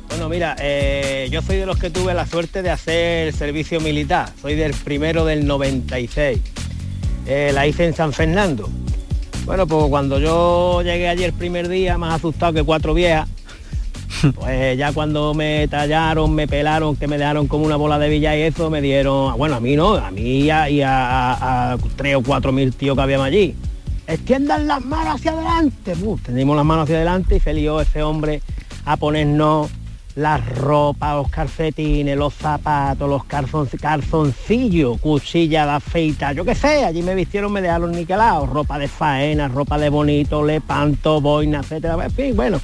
[0.10, 4.32] Bueno, mira, eh, yo soy de los que tuve la suerte de hacer servicio militar.
[4.42, 6.40] Soy del primero del 96.
[7.28, 8.68] Eh, la hice en San Fernando.
[9.46, 13.30] Bueno, pues cuando yo llegué allí el primer día, más asustado que cuatro viejas,
[14.36, 18.36] pues ya cuando me tallaron, me pelaron, que me dejaron como una bola de villa
[18.36, 22.52] y eso, me dieron, bueno, a mí no, a mí y a, tres o cuatro
[22.52, 23.56] mil tíos que habíamos allí.
[24.08, 25.94] Extiendan las manos hacia adelante.
[26.02, 28.42] Uf, las manos hacia adelante y salió ese hombre
[28.86, 29.70] a ponernos
[30.16, 36.84] las ropas, los calcetines, los zapatos, los calzon- calzoncillos, cuchilla de afeita, yo qué sé,
[36.84, 42.08] allí me vistieron, me dejaron niquelados, ropa de faena, ropa de bonito, lepanto, boina, etcétera,
[42.18, 42.60] en bueno.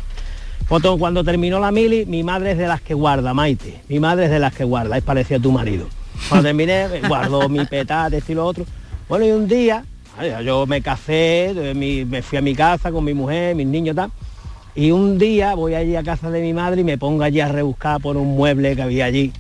[0.67, 3.81] Foto, cuando terminó la mili, mi madre es de las que guarda, Maite.
[3.87, 5.87] Mi madre es de las que guarda, es parecido a tu marido.
[6.27, 8.65] Cuando terminé, guardo mi petate, esto y lo otro.
[9.07, 9.85] Bueno, y un día,
[10.43, 14.11] yo me casé, eh, me fui a mi casa con mi mujer, mis niños, tal.
[14.73, 17.47] Y un día voy allí a casa de mi madre y me pongo allí a
[17.47, 19.31] rebuscar por un mueble que había allí.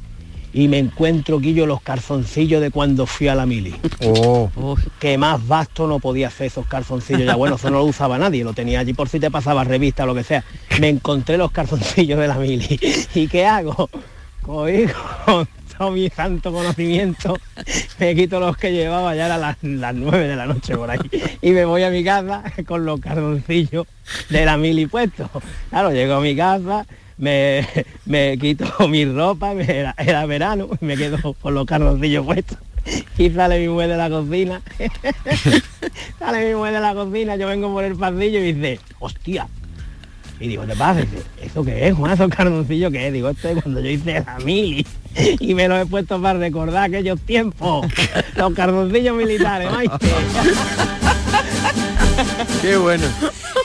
[0.55, 3.75] Y me encuentro yo los calzoncillos de cuando fui a la mili.
[4.05, 4.77] Oh.
[5.01, 7.25] Que más vasto no podía hacer esos calzoncillos.
[7.25, 10.03] Ya bueno, eso no lo usaba nadie, lo tenía allí por si te pasaba revista
[10.03, 10.45] o lo que sea.
[10.79, 12.79] Me encontré los calzoncillos de la mili.
[13.13, 13.89] ¿Y qué hago?
[14.43, 14.85] Cogí
[15.25, 15.45] con
[15.77, 17.37] todo mi santo conocimiento,
[17.99, 20.99] me quito los que llevaba, ya eran las, las 9 de la noche por ahí.
[21.41, 23.87] Y me voy a mi casa con los calzoncillos
[24.29, 25.29] de la mili puestos.
[25.69, 26.85] Claro, llego a mi casa,
[27.17, 27.67] me,
[28.05, 32.57] me quito mi ropa, era, era verano, me quedo con los calzoncillos puestos.
[33.17, 34.61] Y sale mi mujer de la cocina.
[36.19, 39.47] sale mi mujer de la cocina, yo vengo por el pasillo y dice, hostia,
[40.39, 41.03] Y digo, ¿te pasa?
[41.41, 42.11] ¿eso qué es, Juan?
[42.11, 43.13] ¿Esos cardoncillos qué es?
[43.13, 44.85] Digo, esto es cuando yo hice la mili
[45.39, 47.87] y me lo he puesto para recordar aquellos tiempos.
[48.35, 50.07] Los cardoncillos militares, maite.
[52.61, 53.05] Qué bueno.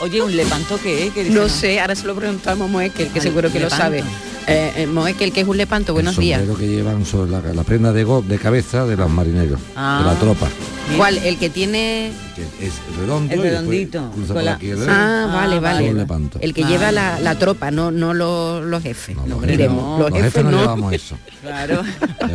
[0.01, 1.29] Oye, ¿un lepanto qué es?
[1.29, 4.03] No sé, ahora se lo preguntamos a Moekel, que Al seguro que lo sabe.
[4.47, 6.41] Eh, eh, Moekel, que es un lepanto, buenos el días.
[6.57, 10.03] que llevan sobre la, la prenda de, go- de cabeza de los marineros, de Ah.
[10.05, 10.47] la tropa.
[10.97, 11.17] ¿Cuál?
[11.19, 12.11] El que tiene...
[12.35, 15.87] Que es redondo El redondito, con la- el Ah, vale, vale.
[15.87, 16.39] Con lepanto.
[16.41, 16.67] El que Ah.
[16.67, 19.15] lleva la, la tropa, no, no los, los jefes.
[19.15, 19.25] no.
[19.27, 20.59] Los, Los jefes, jefes no no.
[20.61, 21.17] llevamos eso.
[21.41, 21.81] Claro.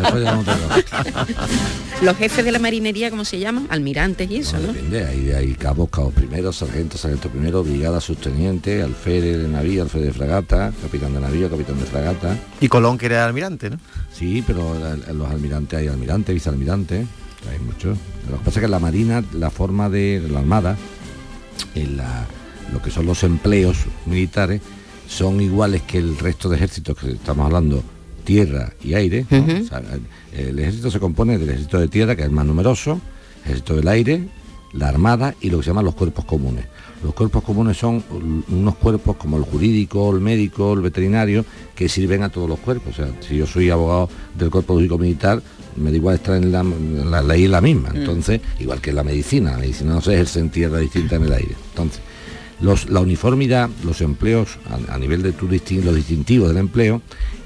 [0.04, 0.38] Eso ya
[2.02, 3.66] Los jefes de la marinería, ¿cómo se llaman?
[3.70, 4.68] Almirantes y eso, ¿no?
[4.72, 10.08] Depende, hay, hay cabos, cabos primero, sargento, sargento primero, brigada, subteniente, alférez de navío, alférez
[10.08, 11.95] de fragata, capitán de navío, capitán de fragata.
[12.60, 13.78] Y Colón que era almirante, ¿no?
[14.12, 14.74] Sí, pero
[15.12, 17.06] los almirantes hay almirante, vicealmirante,
[17.50, 17.98] hay muchos.
[18.30, 20.76] Lo que pasa es que en la marina, la forma de la armada,
[21.74, 22.26] en la-
[22.72, 24.60] lo que son los empleos militares,
[25.08, 27.82] son iguales que el resto de ejércitos que estamos hablando,
[28.24, 29.24] tierra y aire.
[29.30, 29.38] ¿no?
[29.38, 29.62] Ujú.
[29.62, 29.82] O sea,
[30.32, 33.00] el ejército se compone del ejército de tierra, que es el más numeroso,
[33.44, 34.28] ejército del aire,
[34.72, 36.64] la armada y lo que se llaman los cuerpos comunes.
[37.04, 38.02] Los cuerpos comunes son
[38.48, 42.94] unos cuerpos como el jurídico, el médico, el veterinario, que sirven a todos los cuerpos.
[42.94, 45.42] O sea, si yo soy abogado del cuerpo jurídico militar,
[45.76, 46.62] me da igual estar en la,
[47.04, 47.90] la ley es la misma.
[47.90, 47.96] Mm.
[47.96, 51.32] Entonces, igual que la medicina, la medicina no se ejerce en tierra distinta en el
[51.32, 51.54] aire.
[51.70, 52.00] Entonces,
[52.60, 54.56] los- la uniformidad, los empleos
[54.88, 57.02] a, a nivel de tu distin- los distintivos del empleo,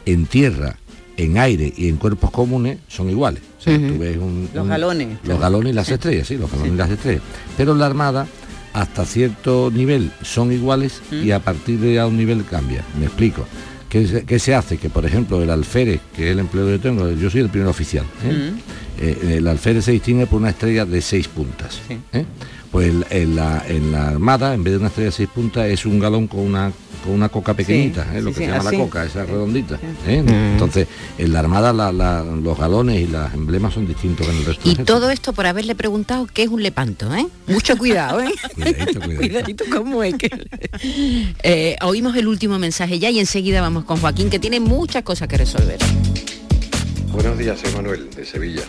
[0.06, 0.76] en tierra,
[1.16, 3.42] en aire y en cuerpos comunes son iguales.
[3.58, 5.18] O sea, tú ves un- Los un- galones.
[5.24, 7.22] los galones y las estrellas, sí, los galones y las estrellas.
[7.56, 8.26] Pero en la Armada,
[8.80, 12.84] hasta cierto nivel son iguales y a partir de un nivel cambia.
[12.98, 13.46] Me explico.
[13.88, 14.78] ¿Qué se, qué se hace?
[14.78, 17.48] Que por ejemplo el alférez, que es el empleo que yo tengo, yo soy el
[17.48, 18.04] primer oficial.
[18.24, 18.52] ¿eh?
[19.00, 21.80] Eh, el alférez se distingue por una estrella de seis puntas.
[22.12, 22.24] ¿eh?
[22.70, 25.84] Pues en la, en la armada, en vez de una estrella de seis puntas, es
[25.86, 26.70] un galón con una
[27.02, 28.20] con una coca pequeñita, ¿eh?
[28.20, 28.76] lo sí, que sí, se llama así.
[28.76, 29.76] la coca, esa redondita.
[30.06, 30.22] ¿eh?
[30.52, 34.38] Entonces, en la armada la- la- los galones y los emblemas son distintos que en
[34.40, 37.26] el resto Y todo esto por haberle preguntado qué es un lepanto, ¿eh?
[37.46, 38.28] Mucho cuidado, ¿eh?
[38.54, 39.16] Cuidadito, cuidadito.
[39.18, 40.28] Cuidadito cómo es que...
[41.42, 45.26] Eh, oímos el último mensaje ya y enseguida vamos con Joaquín, que tiene muchas cosas
[45.26, 45.78] que resolver.
[47.12, 48.62] Buenos días, soy Manuel de Sevilla.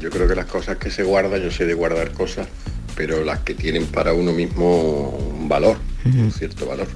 [0.00, 2.48] Yo creo que las cosas que se guardan, yo sé de guardar cosas,
[2.96, 6.88] pero las que tienen para uno mismo un valor, un cierto valor.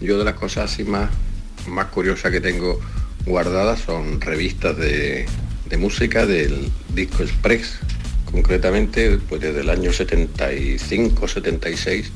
[0.00, 1.10] Yo de las cosas así más,
[1.66, 2.80] más curiosas que tengo
[3.24, 5.26] guardadas son revistas de,
[5.68, 7.78] de música del Disco Express,
[8.30, 12.12] concretamente pues desde el año 75, 76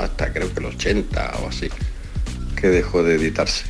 [0.00, 1.68] hasta creo que el 80 o así,
[2.56, 3.64] que dejó de editarse.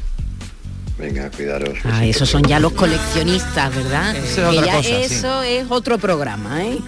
[1.00, 1.78] Venga, cuidaros.
[1.84, 4.14] Ah, esos son ya los coleccionistas, ¿verdad?
[4.14, 5.14] Eso es Que otra cosa, sí.
[5.14, 6.78] eso es otro programa, ¿eh?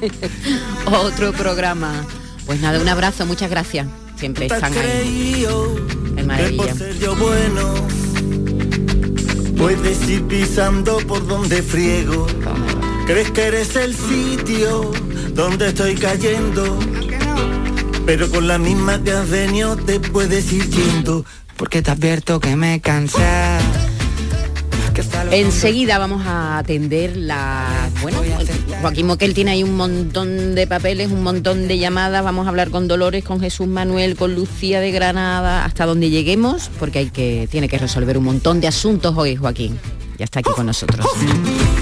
[0.86, 2.04] otro programa.
[2.44, 3.86] Pues nada, un abrazo, muchas gracias.
[4.16, 5.46] Siempre están ahí.
[6.16, 6.74] Es maravilla.
[7.00, 7.74] yo bueno
[9.56, 12.26] Puedes ir pisando por donde friego
[13.06, 14.92] Crees que eres el sitio
[15.34, 16.78] donde estoy cayendo
[18.06, 21.24] Pero con la misma que has venido te puedes ir yendo
[21.56, 23.18] Porque te advierto que me cansé.
[25.30, 27.88] Enseguida vamos a atender la...
[28.02, 28.20] Bueno,
[28.80, 32.22] Joaquín Moquel tiene ahí un montón de papeles, un montón de llamadas.
[32.22, 36.70] Vamos a hablar con Dolores, con Jesús Manuel, con Lucía de Granada, hasta donde lleguemos,
[36.78, 39.78] porque hay que, tiene que resolver un montón de asuntos hoy, Joaquín.
[40.18, 41.06] Ya está aquí con nosotros.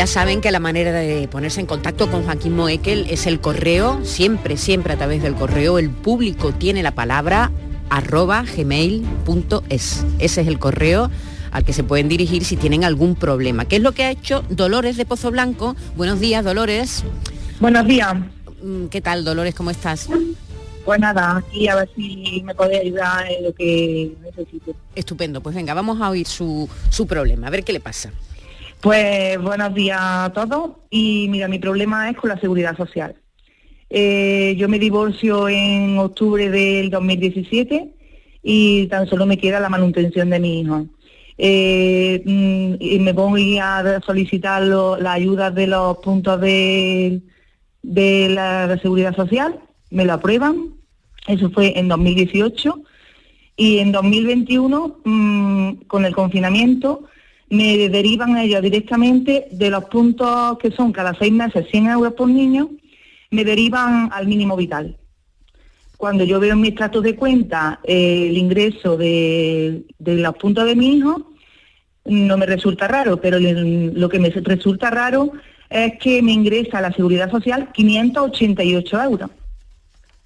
[0.00, 4.02] Ya saben que la manera de ponerse en contacto con Joaquín Moekel es el correo,
[4.02, 5.78] siempre, siempre a través del correo.
[5.78, 7.50] El público tiene la palabra
[7.90, 10.06] arroba gmail.es.
[10.18, 11.10] Ese es el correo
[11.50, 13.66] al que se pueden dirigir si tienen algún problema.
[13.66, 15.76] ¿Qué es lo que ha hecho Dolores de Pozo Blanco?
[15.96, 17.04] Buenos días, Dolores.
[17.60, 18.14] Buenos días.
[18.62, 19.54] Mm, ¿Qué tal, Dolores?
[19.54, 20.08] ¿Cómo estás?
[20.86, 24.74] Pues nada, aquí a ver si me puede ayudar en lo que necesito.
[24.94, 28.10] Estupendo, pues venga, vamos a oír su, su problema, a ver qué le pasa.
[28.80, 33.14] Pues buenos días a todos y mira, mi problema es con la seguridad social.
[33.90, 37.92] Eh, yo me divorcio en octubre del 2017
[38.42, 40.86] y tan solo me queda la manutención de mi hijo.
[41.42, 47.22] eh, mm, y me voy a solicitar lo- la ayuda de los puntos de,
[47.82, 49.58] de la seguridad social,
[49.90, 50.74] me lo aprueban,
[51.26, 52.82] eso fue en 2018,
[53.56, 57.04] y en 2021, mm, con el confinamiento,
[57.50, 62.28] me derivan ellos directamente de los puntos que son cada seis meses 100 euros por
[62.28, 62.70] niño,
[63.30, 64.96] me derivan al mínimo vital.
[65.96, 70.76] Cuando yo veo en mis tratos de cuenta eh, el ingreso de, los puntos de
[70.76, 71.32] mi hijo,
[72.06, 75.32] no me resulta raro, pero lo que me resulta raro
[75.68, 79.30] es que me ingresa a la Seguridad Social 588 euros.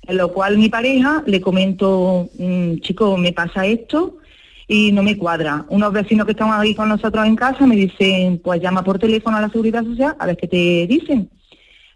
[0.03, 4.19] En lo cual mi pareja le comento, "Mm, chico, me pasa esto
[4.67, 5.67] y no me cuadra.
[5.69, 9.37] Unos vecinos que están ahí con nosotros en casa me dicen, pues llama por teléfono
[9.37, 11.31] a la Seguridad Social a ver qué te dicen.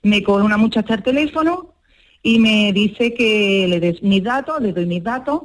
[0.02, 1.74] Me coge una muchacha el teléfono
[2.22, 5.42] y me dice que le des mis datos, le doy mis datos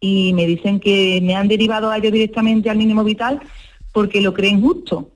[0.00, 3.40] y me dicen que me han derivado a ellos directamente al mínimo vital
[3.92, 5.10] porque lo creen justo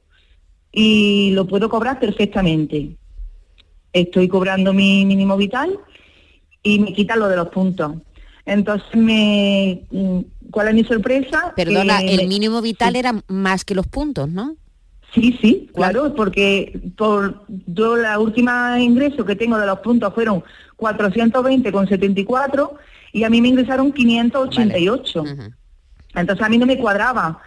[0.71, 2.97] y lo puedo cobrar perfectamente.
[3.93, 5.79] Estoy cobrando mi mínimo vital
[6.63, 7.95] y me quitan lo de los puntos.
[8.45, 11.53] Entonces, me, mm, ¿cuál es mi sorpresa?
[11.57, 14.57] Perdona, Que el mínimo vital era más que los puntos, ¿no?
[15.15, 20.45] Sí, sí, claro, porque por yo la última ingreso que tengo de los puntos fueron
[20.77, 22.77] 420 con 74
[23.13, 25.25] y a mí me ingresaron 588.
[26.15, 27.41] Entonces a mí no me cuadraba.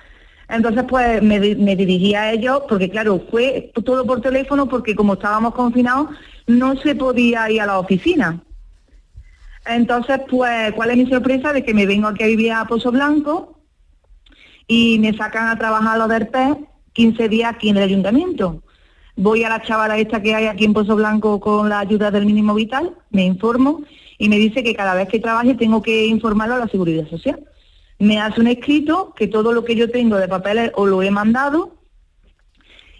[0.47, 5.13] Entonces pues me, me dirigí a ellos porque claro, fue todo por teléfono porque como
[5.13, 6.09] estábamos confinados
[6.47, 8.41] no se podía ir a la oficina.
[9.65, 11.53] Entonces pues, ¿cuál es mi sorpresa?
[11.53, 13.59] De que me vengo aquí a vivir a Pozo Blanco
[14.67, 16.57] y me sacan a trabajar los del PES
[16.93, 18.63] 15 días aquí en el ayuntamiento.
[19.15, 22.25] Voy a la chavala esta que hay aquí en Pozo Blanco con la ayuda del
[22.25, 23.81] mínimo vital, me informo
[24.17, 27.43] y me dice que cada vez que trabaje tengo que informarlo a la seguridad social.
[27.99, 31.11] Me hace un escrito que todo lo que yo tengo de papeles os lo he
[31.11, 31.79] mandado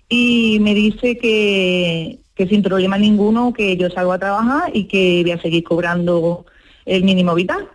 [0.10, 5.24] y me dice que, que sin problema ninguno que yo salgo a trabajar y que
[5.24, 6.46] voy a seguir cobrando
[6.86, 7.68] el mínimo vital.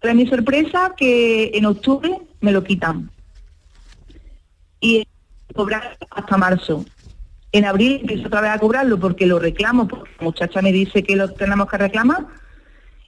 [0.00, 3.10] Para mi sorpresa que en octubre me lo quitan
[4.80, 5.06] y
[5.54, 6.86] cobrar hasta marzo.
[7.52, 11.02] En abril empiezo otra vez a cobrarlo porque lo reclamo, porque la muchacha me dice
[11.02, 12.26] que lo tenemos que reclamar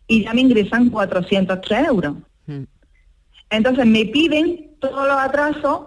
[0.07, 2.17] y ya me ingresan 403 euros.
[3.49, 5.87] Entonces me piden todos los atrasos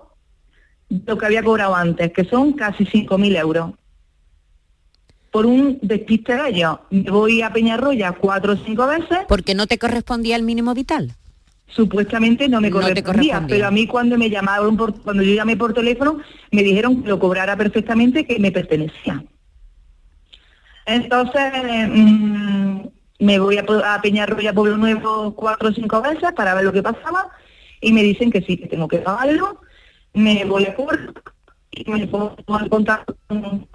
[0.89, 3.71] de lo que había cobrado antes, que son casi 5.000 euros.
[5.35, 9.17] Por un despiste de ellos, me voy a Peñarroya cuatro o cinco veces.
[9.27, 11.11] Porque no te correspondía el mínimo vital.
[11.67, 15.57] Supuestamente no me No correspondía, pero a mí cuando me llamaron, por, cuando yo llamé
[15.57, 16.19] por teléfono,
[16.51, 19.25] me dijeron que lo cobrara perfectamente, que me pertenecía.
[20.85, 21.51] Entonces,
[21.89, 22.79] mm,
[23.19, 26.81] me voy a, a Peñarroya, Pueblo Nuevo, cuatro o cinco veces para ver lo que
[26.81, 27.27] pasaba
[27.81, 29.59] y me dicen que sí, que tengo que pagarlo.
[30.13, 31.11] Me voy a cobrar
[31.71, 33.67] y me pongo en contacto con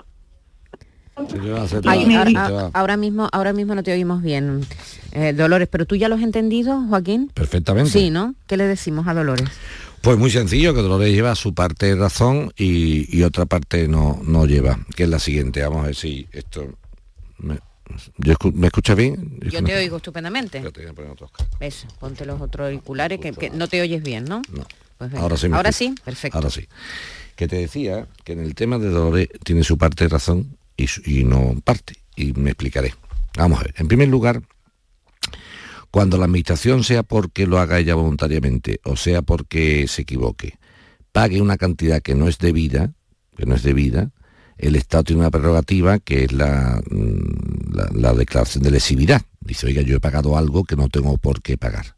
[1.85, 4.65] Ahora, di- a- ahora mismo, ahora mismo no te oímos bien,
[5.13, 7.31] eh, Dolores, pero tú ya lo has entendido, Joaquín.
[7.35, 7.91] Perfectamente.
[7.91, 8.35] Sí, ¿no?
[8.47, 9.49] ¿Qué le decimos a Dolores?
[10.03, 14.21] Pues muy sencillo, que Dolores lleva su parte de razón y, y otra parte no,
[14.25, 15.63] no lleva, que es la siguiente.
[15.63, 16.67] Vamos a ver si esto...
[17.39, 17.59] ¿Me,
[18.19, 19.39] yo escu- ¿me escuchas bien?
[19.51, 20.59] Yo te oigo estupendamente.
[20.59, 24.03] Espérate, voy a poner otros Eso, ponte los otros auriculares que, que no te oyes
[24.03, 24.41] bien, ¿no?
[24.53, 24.65] No.
[24.97, 25.13] Pues.
[25.15, 25.49] Ahora sí.
[25.49, 25.91] me Ahora escucho.
[25.97, 26.39] sí, perfecto.
[26.39, 26.67] Ahora sí.
[27.37, 30.57] Que te decía que en el tema de Dolores tiene su parte de razón
[31.05, 31.95] y, no parte.
[32.17, 32.95] Y me explicaré.
[33.37, 33.75] Vamos a ver.
[33.79, 34.43] En primer lugar,
[35.91, 40.59] cuando la administración, sea porque lo haga ella voluntariamente o sea porque se equivoque,
[41.13, 42.93] pague una cantidad que no es debida,
[43.37, 44.11] que no es debida,
[44.59, 49.23] el Estado tiene una prerrogativa que es la, mm, la, la declaración de lesividad.
[49.41, 51.97] Dice, oiga, yo he pagado algo que no tengo por qué pagar.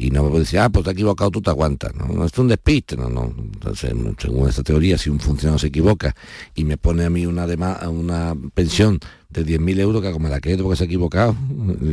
[0.00, 1.92] Y no me puede decir, ah, pues te has equivocado, tú te aguantas.
[1.96, 3.34] No, no, es un despiste, no, no.
[3.74, 6.14] Según esta teoría, si un funcionario se equivoca
[6.54, 7.46] y me pone a mí una,
[7.88, 9.00] una pensión
[9.30, 11.36] de 10.000 euros, que como la quedo porque se ha equivocado,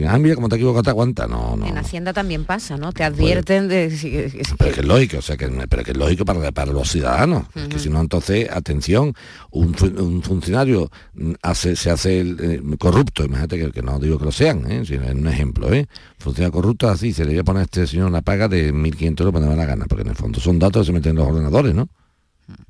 [0.08, 1.28] ah, mira, como te has equivocado, te aguanta.
[1.28, 1.66] No, no.
[1.66, 2.94] En Hacienda también pasa, ¿no?
[2.94, 3.92] Te advierten de...
[3.92, 6.52] si- es Pero que- que es lógico, o sea, que, pero que es lógico para,
[6.54, 9.14] para los ciudadanos, Es que si no, entonces, atención,
[9.52, 14.18] un, un funcionario mm, hace, se hace el, eh, corrupto, imagínate que, que no digo
[14.18, 14.84] que lo sean, ¿eh?
[14.86, 15.88] sino es un ejemplo, ¿eh?
[16.20, 19.20] funcionario corrupto así, se le voy a poner a este señor una paga de 1.500
[19.20, 21.10] euros para me da la gana, porque en el fondo son datos que se meten
[21.12, 21.90] en los ordenadores, ¿no?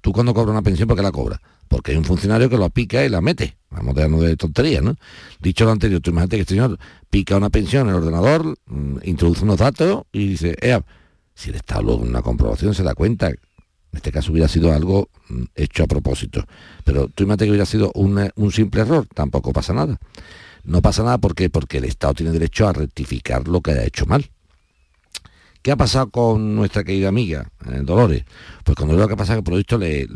[0.01, 1.39] Tú cuando cobras una pensión, ¿por qué la cobras?
[1.67, 3.57] Porque hay un funcionario que lo pica y la mete.
[3.71, 4.95] Vamos a dejarnos de tonterías, ¿no?
[5.39, 8.97] Dicho lo anterior, tú imagínate que el señor pica una pensión en el ordenador, mm,
[9.03, 10.83] introduce unos datos y dice, "Ea,
[11.33, 13.37] si el Estado luego una comprobación se da cuenta, en
[13.93, 16.45] este caso hubiera sido algo mm, hecho a propósito,
[16.83, 19.97] pero tú imagínate que hubiera sido una- un simple error, tampoco pasa nada.
[20.63, 21.49] No pasa nada ¿por qué?
[21.49, 24.29] porque el Estado tiene derecho a rectificar lo que haya hecho mal.
[25.65, 28.23] ¿Qué ha pasado con nuestra querida amiga eh, Dolores?
[28.63, 30.07] Pues cuando lo que pasa es que por lo visto le,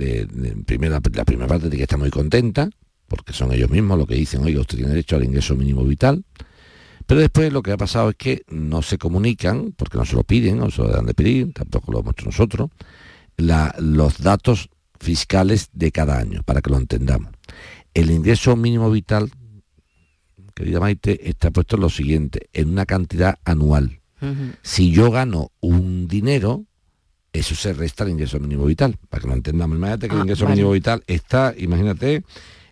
[0.64, 2.70] primero, la primera parte de que está muy contenta,
[3.08, 6.24] porque son ellos mismos los que dicen, oiga, usted tiene derecho al ingreso mínimo vital.
[7.08, 10.24] Pero después lo que ha pasado es que no se comunican, porque no se lo
[10.24, 12.70] piden, no se lo dan de pedir, tampoco lo hemos hecho nosotros,
[13.80, 14.70] los datos
[15.00, 17.32] fiscales de cada año, para que lo entendamos.
[17.96, 19.32] El ingreso mínimo vital,
[20.54, 23.99] querida Maite, está puesto en lo siguiente, en una cantidad anual.
[24.62, 26.66] Si yo gano un dinero,
[27.32, 29.78] eso se resta al ingreso mínimo vital, para que lo entendamos.
[29.78, 30.56] Imagínate que el Ah, ingreso vale.
[30.56, 32.24] mínimo vital está, imagínate,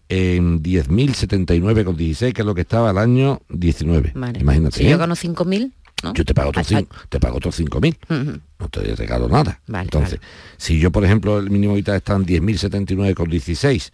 [0.10, 4.14] en 10.079,16, que es lo que estaba el año 19.
[4.16, 4.40] Vale.
[4.40, 4.78] Imagínate.
[4.80, 4.92] Si ¿eh?
[4.92, 5.72] yo gano 5.000,
[6.04, 6.14] ¿no?
[6.14, 8.40] Yo te pago otros Ay, cinco, te pago otros 5.000 Ujú.
[8.60, 9.62] no te regalo nada.
[9.68, 10.20] Vale, Entonces,
[10.58, 13.92] si yo, por ejemplo, el mínimo vital está en 10.079,16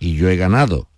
[0.00, 0.88] y yo he ganado,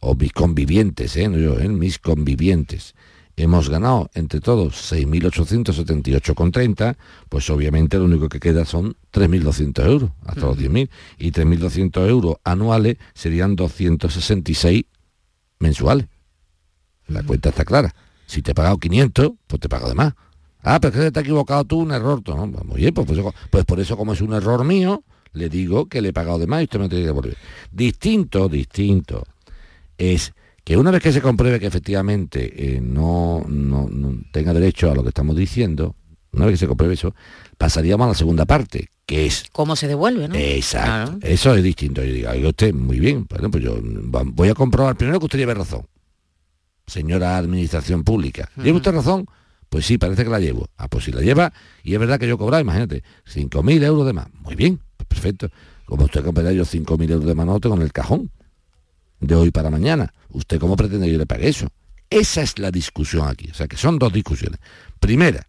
[0.00, 1.28] o mis convivientes, ¿eh?
[1.28, 1.68] no yo, ¿eh?
[1.68, 2.94] mis convivientes,
[3.36, 6.96] hemos ganado entre todos 6.878,30,
[7.28, 10.88] pues obviamente lo único que queda son 3.200 euros, hasta los 10.000.
[11.18, 14.84] Y 3.200 euros anuales serían 266
[15.58, 16.06] mensuales.
[17.08, 17.94] La cuenta está clara.
[18.26, 20.14] Si te he pagado 500, pues te pago de más.
[20.62, 22.22] Ah, pero es que te has equivocado tú, un error.
[22.26, 22.50] ¿no?
[22.50, 23.20] Pues, Muy bien, pues, pues,
[23.50, 26.46] pues por eso como es un error mío, le digo que le he pagado de
[26.46, 27.36] más y usted me tiene que devolver.
[27.70, 29.26] Distinto, distinto,
[29.98, 30.32] es
[30.64, 34.94] que una vez que se compruebe que efectivamente eh, no, no- no tenga derecho a
[34.94, 35.94] lo que estamos diciendo,
[36.32, 37.14] una vez que se compruebe eso,
[37.58, 40.34] pasaríamos a la segunda parte, que es ¿Cómo se devuelve, no?
[40.34, 41.18] Exacto.
[41.20, 42.02] Eso es distinto.
[42.02, 43.26] Yo digo, oiga usted, muy bien.
[43.28, 45.86] Bueno, pues yo voy a comprobar primero que usted lleve razón.
[46.86, 48.50] Señora Administración Pública.
[48.62, 49.26] ¿Lleva usted razón?
[49.68, 50.68] Pues sí, parece que la llevo.
[50.76, 51.52] Ah, pues si la lleva,
[51.82, 54.28] y es verdad que yo cobraba, imagínate, 5.000 euros de más.
[54.34, 55.48] Muy bien, pues perfecto.
[55.86, 58.30] Como usted comprará yo 5.000 euros de más, no tengo en el cajón.
[59.20, 60.12] De hoy para mañana.
[60.30, 61.68] ¿Usted cómo pretende que yo le pague eso?
[62.10, 63.48] Esa es la discusión aquí.
[63.50, 64.60] O sea, que son dos discusiones.
[65.00, 65.46] Primera,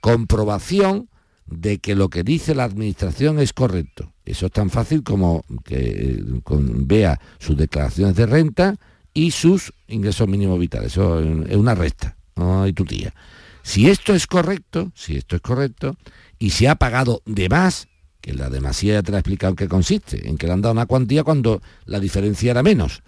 [0.00, 1.08] comprobación
[1.46, 4.12] de que lo que dice la administración es correcto.
[4.24, 8.76] Eso es tan fácil como que eh, vea sus declaraciones de renta
[9.14, 10.92] y sus ingresos mínimos vitales.
[10.92, 13.14] Eso es una resta, no tu tía.
[13.62, 15.96] Si esto es correcto, si esto es correcto,
[16.38, 17.88] y se ha pagado de más,
[18.22, 20.72] que la demasía ya te he explicado en qué consiste, en que le han dado
[20.72, 23.02] una cuantía cuando la diferencia era menos.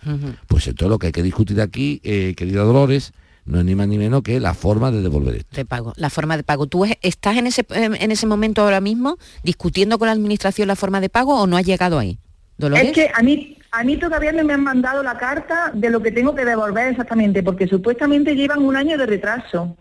[0.49, 3.13] Pues entonces lo que hay que discutir aquí, eh, querida Dolores,
[3.47, 5.55] no es ni más ni menos que la forma de devolver esto.
[5.57, 6.67] de pago, la forma de pago.
[6.67, 10.77] ¿Tú es- estás en ese, en ese momento ahora mismo discutiendo con la administración la
[10.77, 12.19] forma de pago o no has llegado ahí?
[12.59, 12.87] Dolores.
[12.87, 16.03] Es que a mí, a mí todavía no me han mandado la carta de lo
[16.03, 19.77] que tengo que devolver exactamente, porque supuestamente llevan un año de retraso.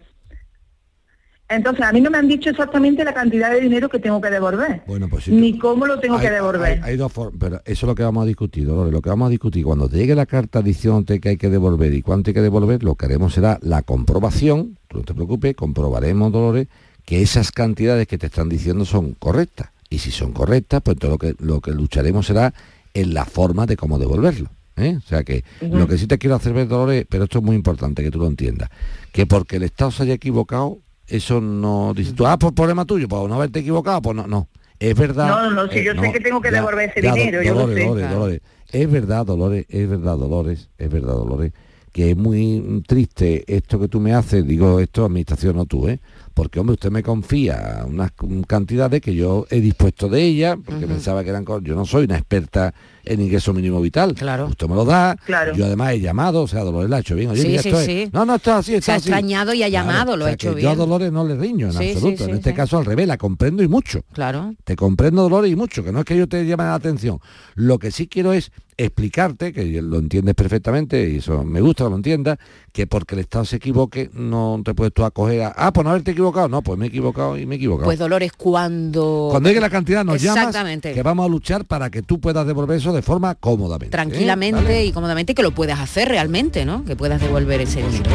[1.50, 4.30] Entonces, a mí no me han dicho exactamente la cantidad de dinero que tengo que
[4.30, 5.32] devolver, Bueno, pues sí.
[5.32, 6.82] ni cómo lo tengo Hay- que devolver.
[6.84, 8.92] Hay, hay dos formas, pero eso es lo que vamos a discutir, Dolores.
[8.94, 11.94] Lo que vamos a discutir, cuando te llegue la carta diciéndote que hay que devolver
[11.94, 15.56] y cuánto hay que devolver, lo que haremos será la comprobación, tú no te preocupes,
[15.56, 16.68] comprobaremos, Dolores,
[17.06, 19.70] que esas cantidades que te están diciendo son correctas.
[19.90, 22.54] Y si son correctas, pues todo lo que, lo que lucharemos será
[22.94, 24.50] en la forma de cómo devolverlo.
[24.76, 24.96] ¿eh?
[24.98, 27.56] O sea que lo que sí te quiero hacer ver, Dolores, pero esto es muy
[27.56, 28.70] importante que tú lo entiendas,
[29.12, 33.08] que porque el Estado se haya equivocado, eso no dice tú, ah, por problema tuyo,
[33.08, 34.48] por no haberte equivocado, pues no, no.
[34.80, 35.28] Es verdad.
[35.28, 37.54] No, no, si eh, yo sé que tengo que ya, devolver ese ya, dinero, yo
[37.54, 37.88] lo Dolores, sé.
[37.88, 38.10] Dolores.
[38.10, 38.42] Dolores.
[38.72, 41.54] Es verdad, Dolores, es verdad, Dolores, es verdad, Dolores,
[41.92, 46.00] que es muy triste esto que tú me haces, digo esto, administración, no tú, ¿eh?
[46.34, 48.12] Porque, hombre, usted me confía unas
[48.48, 52.06] cantidades que yo he dispuesto de ella, porque pensaba que eran cosas, yo no soy
[52.06, 52.74] una experta
[53.06, 54.16] en ingreso mínimo vital.
[54.16, 54.48] Claro.
[54.48, 55.54] Usted me lo da, Claro.
[55.54, 57.30] yo además he llamado, o sea, Dolores la ha hecho bien.
[57.30, 58.10] Oye, Sí, mira, sí, esto es- sí.
[58.12, 59.10] No, no, está así, Se está ha así.
[59.10, 60.64] extrañado y ha Claro, llamado, lo ha sea, hecho bien.
[60.64, 62.24] Yo a Dolores no le riño en absoluto.
[62.26, 64.04] en este caso al revés, la comprendo y mucho.
[64.14, 64.56] Claro.
[64.64, 67.20] Te comprendo Dolores y mucho, que no es que yo te llame la atención.
[67.56, 71.90] Lo que sí quiero es explicarte, que lo entiendes perfectamente, y eso me gusta que
[71.90, 72.38] lo entiendas,
[72.72, 75.92] que porque el Estado se equivoque, no te puedes tú acoger a, ah, pues no
[75.92, 76.48] haberte equivocado.
[76.48, 77.86] No, pues me he equivocado y me he equivocado.
[77.86, 79.30] Pues Dolores, cuando...
[79.32, 82.78] Cuando llegue la cantidad nos llamas, que vamos a luchar para que tú puedas devolver
[82.78, 83.84] eso de forma cómodamente.
[83.88, 83.90] ¿eh?
[83.90, 84.86] tranquilamente ¿Vale?
[84.86, 86.84] y cómodamente que lo puedas hacer realmente, ¿no?
[86.86, 88.12] Que puedas devolver ese dinero.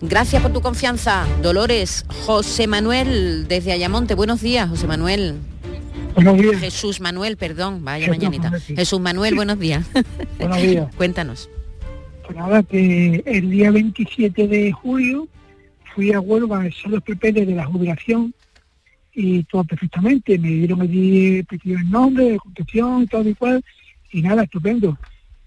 [0.00, 2.04] Gracias por tu confianza, Dolores.
[2.26, 4.14] José Manuel desde Ayamonte.
[4.14, 5.49] Buenos días, José Manuel.
[6.14, 6.60] Buenos días.
[6.60, 8.44] Jesús Manuel, perdón, vaya Jesús mañanita.
[8.44, 8.76] Manuel, sí.
[8.76, 9.86] Jesús Manuel, buenos días.
[10.38, 10.94] Buenos días.
[10.96, 11.48] Cuéntanos.
[12.24, 15.28] Pues nada, que el día 27 de julio
[15.94, 18.32] fui a Huelva a hacer los papeles de la jubilación
[19.14, 20.38] y todo perfectamente.
[20.38, 23.64] Me dieron allí el nombre, y todo igual.
[24.12, 24.96] Y nada, estupendo.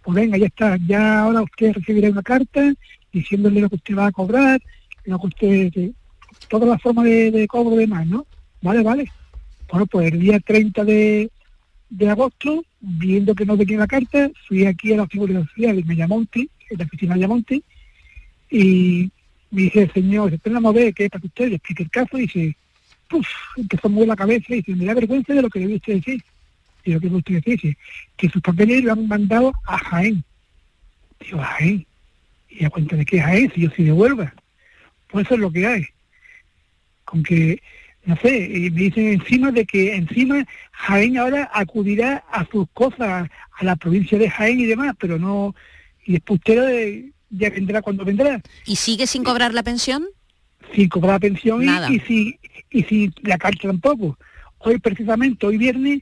[0.01, 0.77] Pues venga, ya está.
[0.87, 2.73] Ya ahora usted recibirá una carta
[3.11, 4.61] diciéndole lo que usted va a cobrar,
[5.05, 5.71] lo que usted...
[5.71, 5.91] que-
[6.49, 8.25] toda la forma de, de cobro y demás, ¿no?
[8.61, 9.09] Vale, vale.
[9.69, 11.29] Bueno, pues el día 30 de,
[11.89, 15.83] de agosto, viendo que no venía la carta, fui aquí a la Seguridad Social de
[15.83, 17.63] Mellamonte, en la oficina de Mellamonte,
[18.49, 19.11] y
[19.51, 22.21] me dice señor, espera a ver qué es para usted le explique el caso, y
[22.21, 22.55] dice,
[23.07, 25.75] puf, empezó a mover la cabeza y dice, me da vergüenza de lo que debe
[25.75, 26.23] usted decir.
[26.83, 27.77] Y lo que usted decir dice,
[28.17, 30.23] que sus papeles lo han mandado a Jaén.
[31.19, 31.85] Digo, ¿a Jaén.
[32.49, 34.33] Y a cuenta de que es Jaén, si yo soy de Huelva.
[35.09, 35.85] Pues eso es lo que hay.
[37.05, 37.61] Con que,
[38.05, 43.29] no sé, y me dicen encima de que encima Jaén ahora acudirá a sus cosas,
[43.57, 45.55] a la provincia de Jaén y demás, pero no,
[46.05, 48.41] y después usted ya vendrá cuando vendrá.
[48.65, 50.05] ¿Y sigue sin cobrar la pensión?
[50.73, 52.39] sin cobrar pensión y, y si
[52.71, 54.17] y si la carta tampoco.
[54.59, 56.01] Hoy precisamente, hoy viernes,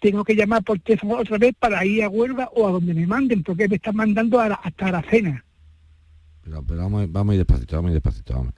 [0.00, 3.06] tengo que llamar por teléfono otra vez para ir a Huelva o a donde me
[3.06, 5.44] manden, porque me están mandando a la- hasta la cena.
[6.50, 8.34] Pero, pero vamos, vamos a ir despacito, vamos a ir despacito.
[8.34, 8.54] Vamos.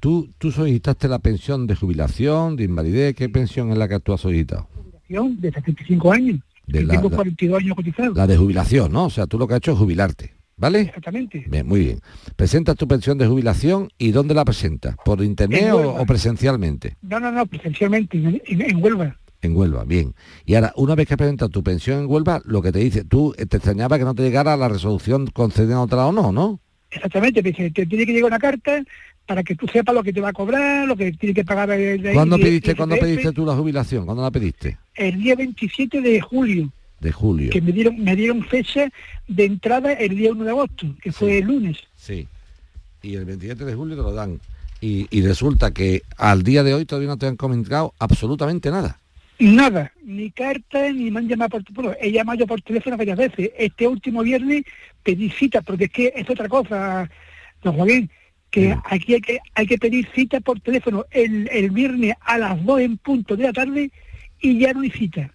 [0.00, 3.14] ¿Tú, ¿Tú solicitaste la pensión de jubilación, de invalidez?
[3.14, 4.66] ¿Qué pensión es la que tú has solicitado?
[5.08, 6.40] De 75 años.
[6.66, 8.16] De la- tengo la- 42 años cotizados.
[8.16, 9.04] La de jubilación, ¿no?
[9.04, 10.80] O sea, tú lo que has hecho es jubilarte, ¿vale?
[10.80, 11.44] Exactamente.
[11.50, 12.00] Bien, muy bien.
[12.36, 14.96] Presentas tu pensión de jubilación y ¿dónde la presentas?
[15.04, 16.96] ¿Por internet o, presencialmente?
[17.02, 19.18] No, no, no, presencialmente, en, en- en Huelva.
[19.42, 20.14] En Huelva, bien.
[20.46, 23.34] Y ahora, una vez que presentas tu pensión en Huelva, lo que te dice, tú
[23.36, 26.60] eh, te extrañaba que no te llegara la resolución concediéndola o no, ¿no?
[26.90, 28.82] Exactamente, dice, te tiene que llegar una carta
[29.26, 31.70] para que tú sepas lo que te va a cobrar, lo que tiene que pagar
[31.70, 34.06] el- ¿Cuándo pediste, ¿cuándo pediste tú la jubilación?
[34.06, 34.78] ¿Cuándo la pediste?
[34.94, 36.72] El día 27 de julio.
[37.00, 37.50] De julio.
[37.50, 38.88] que me dieron me dieron fecha
[39.28, 41.76] de entrada el día 1 de agosto, que fue el lunes.
[41.96, 42.26] Sí.
[43.02, 44.40] Y el 27 de julio te lo dan.
[44.80, 48.98] Y, y resulta que al día de hoy todavía no te han comunicado absolutamente nada.
[49.40, 51.94] Nada, ni carta, ni me han llamado por teléfono.
[52.00, 53.50] He llamado yo por teléfono varias veces.
[53.56, 54.64] Este último viernes
[55.04, 57.08] pedí cita, porque es que es otra cosa,
[57.62, 58.10] don Joaquín,
[58.50, 62.64] que aquí hay que, hay que pedir cita por teléfono el, el viernes a las
[62.64, 63.90] 2 en punto de la tarde
[64.40, 65.32] y ya no hay cita.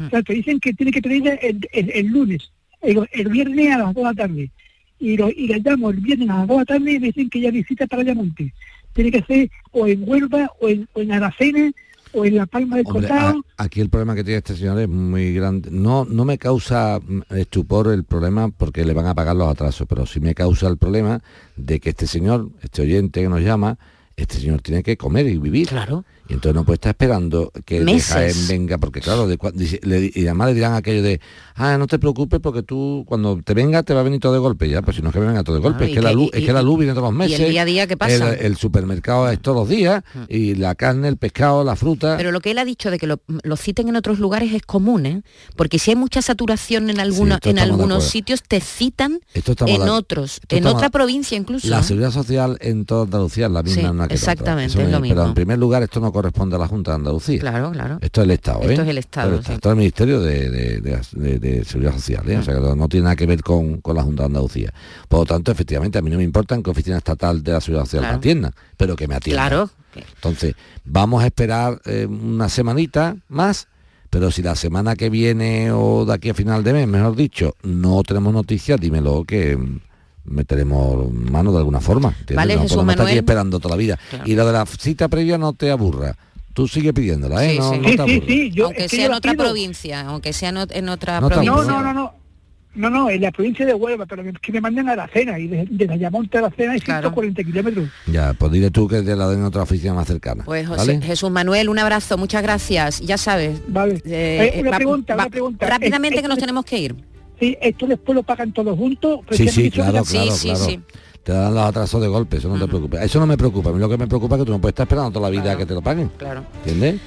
[0.00, 2.50] O sea, te dicen que tiene que pedir el, el- el lunes,
[2.80, 4.50] el, el viernes a las 2 de la tarde.
[4.98, 7.06] Y, lo, y la llamo el viernes a las 2 de la tarde y me
[7.08, 8.54] dicen que ya hay cita para Ayamonte.
[8.94, 11.70] Tiene que ser o en Huelva, o en, o en Aracena,
[12.14, 14.88] o en La Palma del Hombre, a- aquí el problema que tiene este señor es
[14.88, 15.70] muy grande.
[15.70, 19.86] No, no me causa mm, estupor el problema porque le van a pagar los atrasos,
[19.88, 21.22] pero sí me causa el problema
[21.56, 23.78] de que este señor, este oyente que nos llama,
[24.16, 25.68] este señor tiene que comer y vivir.
[25.68, 26.04] Claro.
[26.32, 28.08] Y entonces no puede estar esperando que de Meses.
[28.14, 29.38] Jaén venga, porque claro, de,
[29.82, 31.20] le- y además le dirán aquello de,
[31.56, 34.38] ah, no te preocupes porque tú cuando te venga te va a venir todo de
[34.38, 36.08] golpe, ya, pues si no es que me venga todo de golpe, es que, la
[36.08, 37.50] que- luz, y- es que la luz viene todos los y el meses.
[37.50, 38.32] día a día, ¿qué pasa?
[38.32, 42.16] El, el supermercado es todos los días y la carne, el pescado, la fruta.
[42.16, 44.62] Pero lo que él ha dicho de que lo, lo citen en otros lugares es
[44.62, 45.22] común, ¿eh?
[45.54, 49.82] Porque si hay mucha saturación en, algunos esto en algunos sitios, te citan Esto en
[49.82, 51.68] otros, esto en otra provincia incluso.
[51.68, 51.82] La ¿eh?
[51.82, 55.00] seguridad social en toda Andalucía es la misma Sí, en que exactamente, es lo Pero
[55.00, 55.24] mismo.
[55.26, 57.40] en primer lugar esto no corresponde a la Junta de Andalucía.
[57.40, 57.98] Claro, claro.
[58.00, 58.66] Esto es el Estado, ¿eh?
[58.70, 59.52] Esto es el Estado, Esto, sí.
[59.54, 62.38] esto es el Ministerio de, de- de- de- de Seguridad Social, ¿eh?
[62.38, 64.72] O sea, que no tiene nada que ver con, con la Junta de Andalucía.
[65.08, 67.60] Por lo tanto, efectivamente, a mí no me importa en qué oficina estatal de la
[67.60, 68.14] Seguridad Social Claro.
[68.14, 69.48] me atiendan, pero que me atiendan.
[69.48, 69.70] Claro.
[70.14, 70.54] Entonces,
[70.84, 73.68] vamos a esperar eh, una semanita más,
[74.10, 77.56] pero si la semana que viene o de aquí a final de mes, mejor dicho,
[77.62, 79.58] no tenemos noticias, dímelo que
[80.24, 82.08] meteremos mano de alguna forma.
[82.08, 82.36] ¿entiendes?
[82.36, 83.18] Vale, no Jesús podemos estar aquí Manuel.
[83.24, 83.98] esperando toda la vida.
[84.10, 84.24] Claro.
[84.26, 86.16] Y lo de la cita previa no te aburra.
[86.54, 87.52] Tú sigue pidiéndola, ¿eh?
[87.52, 87.78] Sí, no, sí.
[87.78, 88.64] no te aburra.
[88.66, 89.44] aunque es que sea yo en otra pido.
[89.44, 91.50] provincia, aunque sea en, ot- en otra provincia.
[91.50, 92.14] No, no, no, no.
[92.74, 95.46] No, no, en la provincia de Huelva, pero que me manden a la cena y
[95.46, 97.86] de- desde Ayamonte a la cena hay 140 kilómetros.
[98.06, 100.44] Ya, pues dile tú que te la den en otra oficina más cercana.
[100.44, 101.02] Pues José- ¿vale?
[101.02, 103.00] Jesús Manuel, un abrazo, muchas gracias.
[103.00, 103.60] Ya sabes.
[103.68, 103.96] Vale.
[104.06, 105.66] eh, Eh, una va- pregunta, va- una pregunta.
[105.66, 106.96] Rápidamente Eh, que nos eh, tenemos que ir.
[107.42, 109.18] Sí, esto después lo pagan todos juntos.
[109.26, 110.32] pero Sí, sí, claro, la- claro.
[111.24, 113.02] Te dan los atrasos de golpe, eso no te preocupa.
[113.02, 113.70] Eso no me preocupa.
[113.70, 115.40] A mí lo que me preocupa es que tú no puedes estar esperando toda la
[115.40, 116.08] vida que te lo paguen.
[116.18, 116.44] Claro.
[116.64, 117.00] ¿Entiendes?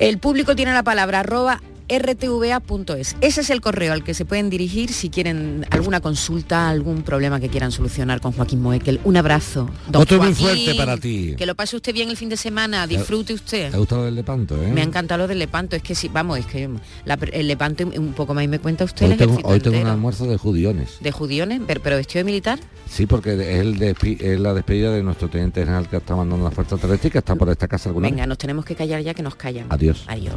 [0.00, 3.16] El público tiene la palabra arroba rtva.es.
[3.20, 7.40] Ese es el correo al que se pueden dirigir si quieren alguna consulta, algún problema
[7.40, 9.00] que quieran solucionar con Joaquín Moekel.
[9.04, 9.68] Un abrazo.
[9.88, 10.44] don Otro muy Joaquín.
[10.64, 11.34] fuerte para ti.
[11.36, 13.70] Que lo pase usted bien el fin de semana, disfrute usted.
[13.70, 14.68] ¿Te ha gustado el Lepanto, eh?
[14.72, 16.68] Me ha encantado lo del Lepanto, es que sí, vamos, es que
[17.04, 19.80] la- el Lepanto un poco más y me cuenta usted Hoy tengo, ejército hoy tengo
[19.80, 20.96] un almuerzo de judiones.
[21.00, 22.58] de judiones, pero, pero vestido de militar.
[22.88, 26.44] Sí, porque es, el despi- es la despedida de nuestro teniente general que está mandando
[26.44, 28.28] la fuerza terrestre que está por esta casa alguna Venga, vez.
[28.28, 29.66] nos tenemos que callar ya que nos callan.
[29.70, 30.04] Adiós.
[30.06, 30.34] Adiós.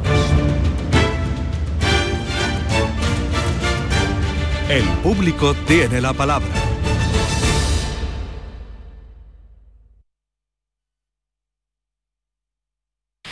[4.68, 6.46] El público tiene la palabra.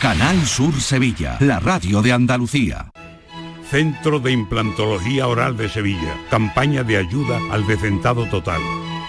[0.01, 2.91] Canal Sur Sevilla, la radio de Andalucía.
[3.69, 6.15] Centro de Implantología Oral de Sevilla.
[6.31, 8.61] Campaña de ayuda al decentado total.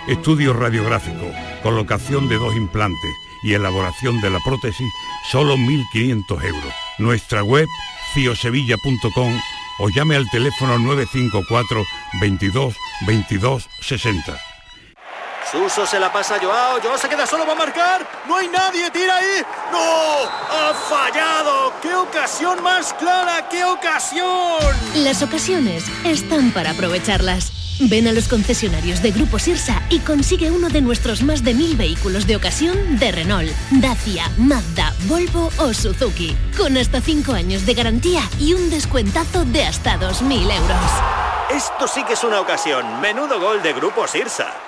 [0.06, 1.30] Estudio radiográfico,
[1.62, 4.92] colocación de dos implantes y elaboración de la prótesis,
[5.30, 6.74] solo 1.500 euros.
[6.98, 7.68] Nuestra web,
[8.12, 9.32] ciosevilla.com
[9.78, 11.84] o llame al teléfono 954
[12.20, 12.74] 22
[13.06, 14.38] 22 60.
[15.50, 16.78] Suso se la pasa a Joao.
[16.82, 18.06] Joao se queda solo, va a marcar.
[18.28, 19.42] No hay nadie, tira ahí.
[19.72, 20.24] ¡No!
[20.50, 21.72] ¡Ha fallado!
[21.80, 23.48] ¡Qué ocasión más clara!
[23.48, 24.58] ¡Qué ocasión!
[24.96, 27.67] Las ocasiones están para aprovecharlas.
[27.80, 31.76] Ven a los concesionarios de Grupo Sirsa y consigue uno de nuestros más de mil
[31.76, 36.36] vehículos de ocasión de Renault, Dacia, Mazda, Volvo o Suzuki.
[36.56, 40.90] Con hasta 5 años de garantía y un descuentazo de hasta 2.000 euros.
[41.50, 43.00] Esto sí que es una ocasión.
[43.00, 44.67] Menudo gol de Grupo Sirsa.